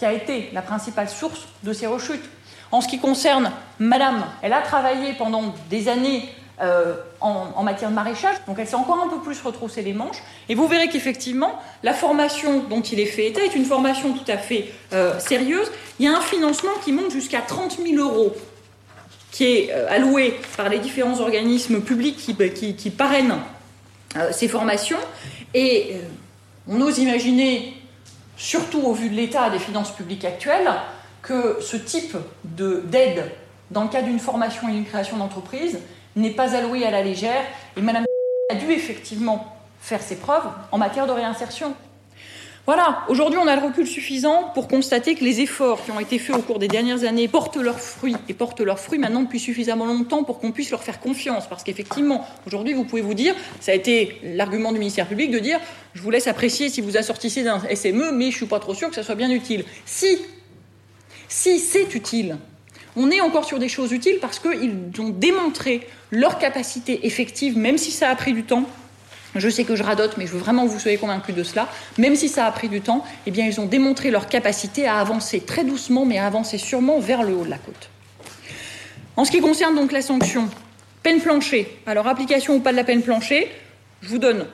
qui 0.00 0.06
a 0.06 0.14
été 0.14 0.48
la 0.54 0.62
principale 0.62 1.10
source 1.10 1.46
de 1.62 1.74
ces 1.74 1.86
rechutes. 1.86 2.24
En 2.72 2.80
ce 2.80 2.88
qui 2.88 2.98
concerne 2.98 3.52
Madame, 3.78 4.24
elle 4.40 4.54
a 4.54 4.62
travaillé 4.62 5.12
pendant 5.12 5.54
des 5.68 5.88
années 5.88 6.26
euh, 6.62 6.94
en, 7.20 7.62
matière 7.62 7.90
de 7.90 7.94
maraîchage, 7.94 8.36
donc 8.46 8.58
elle 8.58 8.66
s'est 8.66 8.76
encore 8.76 9.02
un 9.04 9.08
peu 9.08 9.20
plus 9.20 9.38
retroussé 9.42 9.82
les 9.82 9.92
manches. 9.92 10.22
Et 10.48 10.54
vous 10.54 10.66
verrez 10.68 10.88
qu'effectivement, 10.88 11.60
la 11.82 11.92
formation 11.92 12.60
dont 12.60 12.80
il 12.80 12.98
est 12.98 13.04
fait 13.04 13.26
état 13.26 13.42
est 13.42 13.54
une 13.54 13.66
formation 13.66 14.14
tout 14.14 14.32
à 14.32 14.38
fait 14.38 14.72
euh, 14.94 15.18
sérieuse. 15.18 15.70
Il 15.98 16.06
y 16.06 16.08
a 16.08 16.16
un 16.16 16.22
financement 16.22 16.72
qui 16.82 16.92
monte 16.92 17.10
jusqu'à 17.10 17.42
30 17.42 17.78
000 17.86 18.02
euros 18.02 18.34
qui 19.32 19.44
est 19.44 19.70
euh, 19.70 19.86
alloué 19.90 20.40
par 20.56 20.70
les 20.70 20.78
différents 20.78 21.20
organismes 21.20 21.82
publics 21.82 22.16
qui, 22.16 22.74
qui 22.74 22.90
parrainent 22.90 23.36
ces 24.32 24.48
formations. 24.48 24.98
Et 25.52 25.96
on 26.66 26.80
ose 26.80 26.98
imaginer 26.98 27.79
surtout 28.40 28.80
au 28.80 28.94
vu 28.94 29.10
de 29.10 29.14
l'état 29.14 29.50
des 29.50 29.58
finances 29.58 29.90
publiques 29.90 30.24
actuelles, 30.24 30.70
que 31.20 31.58
ce 31.60 31.76
type 31.76 32.16
d'aide 32.42 33.30
dans 33.70 33.82
le 33.82 33.90
cadre 33.90 34.08
d'une 34.08 34.18
formation 34.18 34.66
et 34.70 34.72
d'une 34.72 34.86
création 34.86 35.18
d'entreprise 35.18 35.78
n'est 36.16 36.30
pas 36.30 36.56
alloué 36.56 36.86
à 36.86 36.90
la 36.90 37.02
légère 37.02 37.42
et 37.76 37.82
Madame 37.82 38.06
a 38.50 38.54
dû 38.54 38.72
effectivement 38.72 39.54
faire 39.78 40.00
ses 40.00 40.16
preuves 40.16 40.48
en 40.72 40.78
matière 40.78 41.06
de 41.06 41.12
réinsertion. 41.12 41.74
Voilà, 42.66 43.04
aujourd'hui 43.08 43.38
on 43.38 43.46
a 43.46 43.56
le 43.56 43.62
recul 43.62 43.86
suffisant 43.86 44.50
pour 44.54 44.68
constater 44.68 45.14
que 45.14 45.24
les 45.24 45.40
efforts 45.40 45.82
qui 45.82 45.90
ont 45.90 45.98
été 45.98 46.18
faits 46.18 46.36
au 46.36 46.42
cours 46.42 46.58
des 46.58 46.68
dernières 46.68 47.04
années 47.04 47.26
portent 47.26 47.56
leurs 47.56 47.80
fruits 47.80 48.16
et 48.28 48.34
portent 48.34 48.60
leurs 48.60 48.78
fruits 48.78 48.98
maintenant 48.98 49.22
depuis 49.22 49.40
suffisamment 49.40 49.86
longtemps 49.86 50.24
pour 50.24 50.38
qu'on 50.38 50.52
puisse 50.52 50.70
leur 50.70 50.82
faire 50.82 51.00
confiance. 51.00 51.48
Parce 51.48 51.64
qu'effectivement, 51.64 52.26
aujourd'hui 52.46 52.74
vous 52.74 52.84
pouvez 52.84 53.02
vous 53.02 53.14
dire, 53.14 53.34
ça 53.60 53.72
a 53.72 53.74
été 53.74 54.20
l'argument 54.22 54.72
du 54.72 54.78
ministère 54.78 55.08
public 55.08 55.30
de 55.30 55.38
dire 55.38 55.58
je 55.94 56.02
vous 56.02 56.10
laisse 56.10 56.26
apprécier 56.26 56.68
si 56.68 56.80
vous 56.80 56.96
assortissez 56.96 57.42
d'un 57.42 57.60
SME, 57.74 58.12
mais 58.12 58.26
je 58.26 58.34
ne 58.34 58.36
suis 58.36 58.46
pas 58.46 58.60
trop 58.60 58.74
sûr 58.74 58.88
que 58.90 58.94
ça 58.94 59.02
soit 59.02 59.14
bien 59.14 59.30
utile. 59.30 59.64
Si, 59.86 60.18
si 61.28 61.58
c'est 61.58 61.94
utile, 61.94 62.36
on 62.94 63.10
est 63.10 63.20
encore 63.20 63.46
sur 63.46 63.58
des 63.58 63.68
choses 63.68 63.90
utiles 63.92 64.18
parce 64.20 64.38
qu'ils 64.38 64.90
ont 64.98 65.08
démontré 65.08 65.86
leur 66.10 66.38
capacité 66.38 67.06
effective, 67.06 67.56
même 67.56 67.78
si 67.78 67.90
ça 67.90 68.10
a 68.10 68.14
pris 68.14 68.32
du 68.32 68.44
temps, 68.44 68.64
je 69.34 69.48
sais 69.48 69.64
que 69.64 69.76
je 69.76 69.82
radote, 69.82 70.16
mais 70.16 70.26
je 70.26 70.32
veux 70.32 70.38
vraiment 70.38 70.66
que 70.66 70.72
vous 70.72 70.78
soyez 70.78 70.96
convaincus 70.96 71.34
de 71.34 71.42
cela. 71.42 71.68
Même 71.98 72.16
si 72.16 72.28
ça 72.28 72.46
a 72.46 72.52
pris 72.52 72.68
du 72.68 72.80
temps, 72.80 73.04
eh 73.26 73.30
bien, 73.30 73.46
ils 73.46 73.60
ont 73.60 73.66
démontré 73.66 74.10
leur 74.10 74.28
capacité 74.28 74.86
à 74.86 74.96
avancer 74.96 75.40
très 75.40 75.64
doucement, 75.64 76.04
mais 76.04 76.18
à 76.18 76.26
avancer 76.26 76.58
sûrement 76.58 76.98
vers 76.98 77.22
le 77.22 77.34
haut 77.34 77.44
de 77.44 77.50
la 77.50 77.58
côte. 77.58 77.90
En 79.16 79.24
ce 79.24 79.30
qui 79.30 79.40
concerne 79.40 79.74
donc 79.74 79.92
la 79.92 80.02
sanction, 80.02 80.48
peine 81.02 81.20
plancher. 81.20 81.78
Alors, 81.86 82.06
application 82.06 82.56
ou 82.56 82.60
pas 82.60 82.72
de 82.72 82.76
la 82.76 82.84
peine 82.84 83.02
plancher, 83.02 83.50
je 84.02 84.08
vous 84.08 84.18
donne 84.18 84.46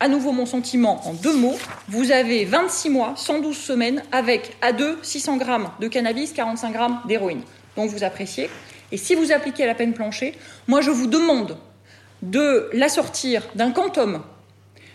à 0.00 0.08
nouveau 0.08 0.32
mon 0.32 0.46
sentiment 0.46 1.06
en 1.06 1.12
deux 1.12 1.36
mots. 1.36 1.56
Vous 1.88 2.10
avez 2.10 2.44
26 2.44 2.90
mois, 2.90 3.14
112 3.16 3.56
semaines, 3.56 4.02
avec 4.12 4.56
à 4.62 4.72
deux 4.72 4.98
600 5.02 5.36
grammes 5.36 5.70
de 5.80 5.88
cannabis, 5.88 6.32
45 6.32 6.72
grammes 6.72 7.00
d'héroïne. 7.06 7.42
Donc, 7.76 7.90
vous 7.90 8.02
appréciez. 8.02 8.50
Et 8.92 8.96
si 8.96 9.14
vous 9.14 9.32
appliquez 9.32 9.66
la 9.66 9.74
peine 9.74 9.92
plancher, 9.92 10.34
moi, 10.68 10.80
je 10.80 10.90
vous 10.90 11.06
demande 11.06 11.56
de 12.24 12.68
l'assortir 12.72 13.42
d'un 13.54 13.70
quantum, 13.70 14.22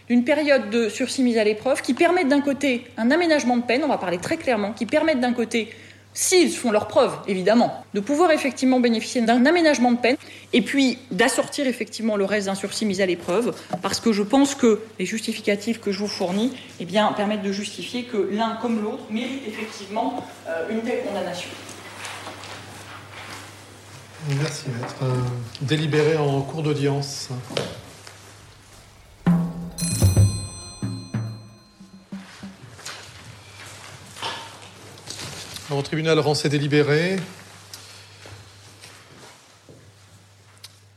d'une 0.07 0.23
période 0.23 0.69
de 0.69 0.89
sursis 0.89 1.23
mise 1.23 1.37
à 1.37 1.43
l'épreuve, 1.43 1.81
qui 1.81 1.93
permettent 1.93 2.27
d'un 2.27 2.41
côté 2.41 2.85
un 2.97 3.11
aménagement 3.11 3.57
de 3.57 3.61
peine, 3.61 3.83
on 3.83 3.87
va 3.87 3.97
parler 3.97 4.17
très 4.17 4.37
clairement, 4.37 4.73
qui 4.73 4.87
permettent 4.87 5.19
d'un 5.19 5.33
côté, 5.33 5.69
s'ils 6.15 6.51
font 6.51 6.71
leurs 6.71 6.87
preuves, 6.87 7.15
évidemment, 7.27 7.85
de 7.93 7.99
pouvoir 7.99 8.31
effectivement 8.31 8.79
bénéficier 8.79 9.21
d'un 9.21 9.45
aménagement 9.45 9.91
de 9.91 9.97
peine, 9.97 10.17
et 10.51 10.63
puis 10.63 10.97
d'assortir 11.11 11.67
effectivement 11.67 12.17
le 12.17 12.25
reste 12.25 12.47
d'un 12.47 12.55
sursis 12.55 12.87
mis 12.87 13.01
à 13.01 13.05
l'épreuve, 13.05 13.55
parce 13.83 13.99
que 13.99 14.11
je 14.11 14.23
pense 14.23 14.55
que 14.55 14.81
les 14.97 15.05
justificatifs 15.05 15.79
que 15.79 15.91
je 15.91 15.99
vous 15.99 16.07
fournis 16.07 16.51
eh 16.79 16.87
permettent 17.15 17.43
de 17.43 17.51
justifier 17.51 18.03
que 18.03 18.29
l'un 18.31 18.57
comme 18.59 18.81
l'autre 18.81 19.03
mérite 19.11 19.43
effectivement 19.47 20.25
euh, 20.47 20.69
une 20.71 20.81
telle 20.81 21.03
condamnation. 21.03 21.49
Merci, 24.27 24.65
maître. 24.69 24.95
Délibéré 25.61 26.17
en 26.17 26.41
cours 26.41 26.61
d'audience. 26.61 27.29
Au 35.71 35.81
tribunal 35.81 36.19
rend 36.19 36.35
ses 36.35 36.49
délibérés. 36.49 37.17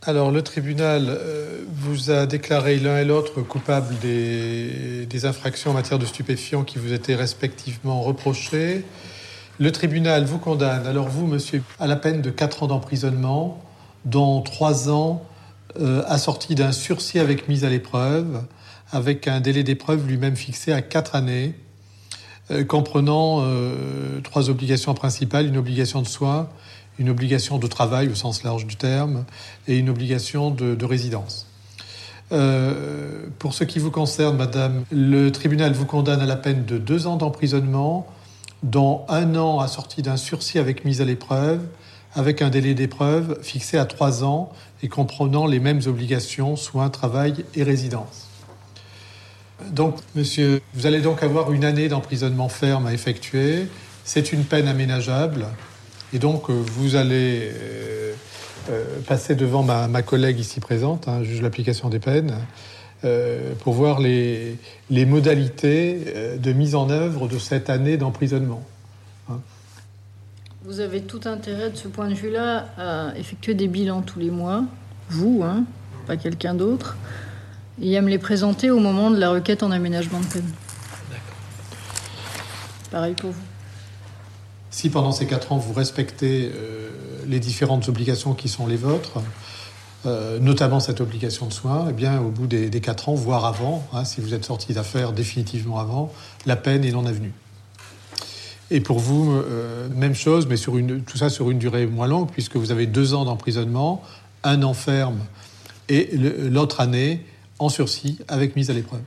Alors, 0.05 0.33
le 0.33 0.43
tribunal 0.43 1.07
euh, 1.09 1.63
vous 1.69 2.11
a 2.11 2.27
déclaré 2.27 2.79
l'un 2.79 2.99
et 2.99 3.05
l'autre 3.05 3.41
coupables 3.43 3.97
des, 4.01 5.07
des, 5.07 5.25
infractions 5.27 5.71
en 5.71 5.75
matière 5.75 6.01
de 6.01 6.07
stupéfiants 6.07 6.65
qui 6.65 6.79
vous 6.79 6.93
étaient 6.93 7.15
respectivement 7.15 8.03
reprochées. 8.03 8.85
Le 9.59 9.71
tribunal 9.71 10.25
vous 10.25 10.39
condamne, 10.39 10.87
alors 10.87 11.09
vous, 11.09 11.27
monsieur, 11.27 11.63
à 11.79 11.87
la 11.87 11.97
peine 11.97 12.23
de 12.23 12.31
4 12.31 12.65
ans 12.65 12.67
d'emprisonnement, 12.67 13.63
dont 14.05 14.41
3 14.41 14.91
ans 14.91 15.23
euh, 15.79 16.03
assortis 16.07 16.55
d'un 16.55 16.73
sursis 16.73 17.19
avec 17.19 17.49
mise 17.49 17.65
à 17.65 17.71
l'épreuve, 17.71 18.43
avec 18.91 19.29
un 19.29 19.41
délai 19.41 19.63
d'épreuve 19.63 20.07
lui-même 20.07 20.37
fixé 20.37 20.73
à 20.73 20.83
4 20.83 21.17
années, 21.17 21.55
euh, 22.51 22.65
comprenant 22.65 23.39
euh, 23.43 24.21
trois 24.23 24.51
obligations 24.51 24.95
principales, 24.95 25.47
une 25.47 25.57
obligation 25.57 26.03
de 26.03 26.09
soins, 26.09 26.49
une 26.99 27.09
obligation 27.09 27.59
de 27.59 27.67
travail 27.67 28.09
au 28.09 28.15
sens 28.15 28.43
large 28.43 28.67
du 28.67 28.77
terme 28.77 29.25
et 29.69 29.79
une 29.79 29.89
obligation 29.89 30.51
de, 30.51 30.75
de 30.75 30.85
résidence. 30.85 31.47
Euh, 32.33 33.27
pour 33.39 33.55
ce 33.55 33.65
qui 33.65 33.79
vous 33.79 33.91
concerne, 33.91 34.37
Madame, 34.37 34.85
le 34.91 35.31
tribunal 35.31 35.73
vous 35.73 35.87
condamne 35.87 36.21
à 36.21 36.27
la 36.27 36.37
peine 36.37 36.65
de 36.65 36.79
deux 36.79 37.07
ans 37.07 37.17
d'emprisonnement, 37.17 38.07
dont 38.63 39.05
un 39.09 39.35
an 39.37 39.61
assorti 39.61 40.03
d'un 40.03 40.17
sursis 40.17 40.59
avec 40.59 40.85
mise 40.85 41.01
à 41.01 41.05
l'épreuve, 41.05 41.61
avec 42.15 42.43
un 42.43 42.51
délai 42.51 42.75
d'épreuve 42.75 43.39
fixé 43.43 43.79
à 43.79 43.87
trois 43.87 44.25
ans 44.25 44.53
et 44.83 44.89
comprenant 44.89 45.47
les 45.47 45.61
mêmes 45.61 45.81
obligations, 45.87 46.57
soins, 46.57 46.91
travail 46.91 47.45
et 47.55 47.63
résidence. 47.63 48.29
Donc, 49.71 49.97
monsieur, 50.15 50.61
vous 50.75 50.87
allez 50.87 51.01
donc 51.01 51.23
avoir 51.23 51.53
une 51.53 51.65
année 51.65 51.89
d'emprisonnement 51.89 52.49
ferme 52.49 52.87
à 52.87 52.93
effectuer. 52.93 53.69
C'est 54.05 54.33
une 54.33 54.45
peine 54.45 54.67
aménageable. 54.67 55.47
Et 56.13 56.19
donc, 56.19 56.51
vous 56.51 56.97
allez 56.97 57.51
euh, 57.53 58.13
euh, 58.71 58.85
passer 59.07 59.35
devant 59.35 59.63
ma, 59.63 60.03
collègue 60.03 60.39
ici 60.39 60.61
présente, 60.61 61.09
hein, 61.09 61.23
juge 61.23 61.43
l'application 61.43 61.89
des 61.89 62.01
peines, 62.01 62.35
pour 63.61 63.73
voir 63.75 64.01
les, 64.01 64.57
les, 64.91 65.07
modalités 65.07 66.39
de 66.39 66.53
mise 66.53 66.75
en 66.75 66.89
œuvre 66.91 67.29
de 67.29 67.39
cette 67.39 67.69
année 67.71 67.97
d'emprisonnement. 67.97 68.63
Hein. 69.29 69.41
Vous 70.65 70.79
avez 70.79 71.03
tout 71.03 71.23
intérêt 71.25 71.71
de 71.71 71.77
ce 71.77 71.89
point 71.89 72.09
de 72.09 72.15
vue-là 72.15 72.69
à 72.79 73.19
effectuer 73.19 73.55
des 73.55 73.67
bilans 73.67 74.03
tous 74.03 74.21
les 74.21 74.31
mois, 74.31 74.65
vous, 75.11 75.43
hein, 75.45 75.65
pas 76.07 76.17
quelqu'un 76.17 76.55
d'autre, 76.55 76.97
et 77.81 77.97
à 77.97 78.03
me 78.03 78.09
les 78.09 78.19
présenter 78.19 78.71
au 78.71 78.79
moment 78.79 79.11
de 79.11 79.19
la 79.19 79.31
requête 79.31 79.63
en 79.63 79.71
aménagement 79.71 80.21
de 80.21 80.27
peine. 80.27 80.53
Pareil 82.93 83.15
pour 83.15 83.31
vous. 83.31 83.43
Si 84.71 84.91
pendant 84.91 85.13
ces 85.13 85.27
quatre 85.27 85.53
ans 85.53 85.59
vous 85.59 85.73
respectez 85.73 86.51
euh, 86.55 86.91
les 87.27 87.41
différentes 87.41 87.89
obligations 87.89 88.35
qui 88.35 88.49
sont 88.49 88.67
les 88.67 88.77
vôtres, 88.77 89.21
euh, 90.05 90.39
notamment 90.39 90.81
cette 90.81 91.01
obligation 91.01 91.47
de 91.47 91.53
soins, 91.53 91.87
eh 91.91 91.93
bien, 91.93 92.21
au 92.21 92.31
bout 92.31 92.47
des, 92.47 92.71
des 92.71 92.81
quatre 92.81 93.09
ans, 93.09 93.15
voire 93.15 93.45
avant, 93.45 93.87
hein, 93.93 94.05
si 94.05 94.21
vous 94.21 94.35
êtes 94.35 94.45
sorti 94.45 94.73
d'affaires 94.73 95.13
définitivement 95.13 95.79
avant, 95.79 96.13
la 96.47 96.57
peine 96.57 96.85
est 96.85 96.93
non 96.93 97.07
avenue. 97.07 97.33
Et 98.71 98.81
pour 98.81 98.99
vous, 98.99 99.33
euh, 99.33 99.89
même 99.95 100.15
chose, 100.15 100.47
mais 100.47 100.57
tout 100.57 101.17
ça 101.19 101.29
sur 101.29 101.51
une 101.51 101.59
durée 101.59 101.87
moins 101.87 102.07
longue, 102.07 102.31
puisque 102.31 102.57
vous 102.57 102.73
avez 102.73 102.87
deux 102.87 103.13
ans 103.13 103.27
d'emprisonnement, 103.27 104.03
un 104.45 104.63
an 104.63 104.73
ferme 104.73 105.19
et 105.89 106.17
l'autre 106.17 106.81
année 106.81 107.25
en 107.59 107.69
sursis 107.69 108.19
avec 108.29 108.57
mise 108.57 108.71
à 108.71 108.73
l'épreuve. 108.73 109.03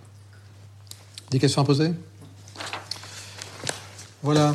Des 1.32 1.40
questions 1.40 1.62
à 1.62 1.66
poser? 1.66 1.92
Voilà. 4.22 4.54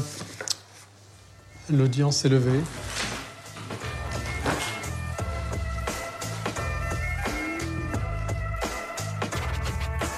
L'audience 1.68 2.24
est 2.24 2.28
levée. 2.28 2.60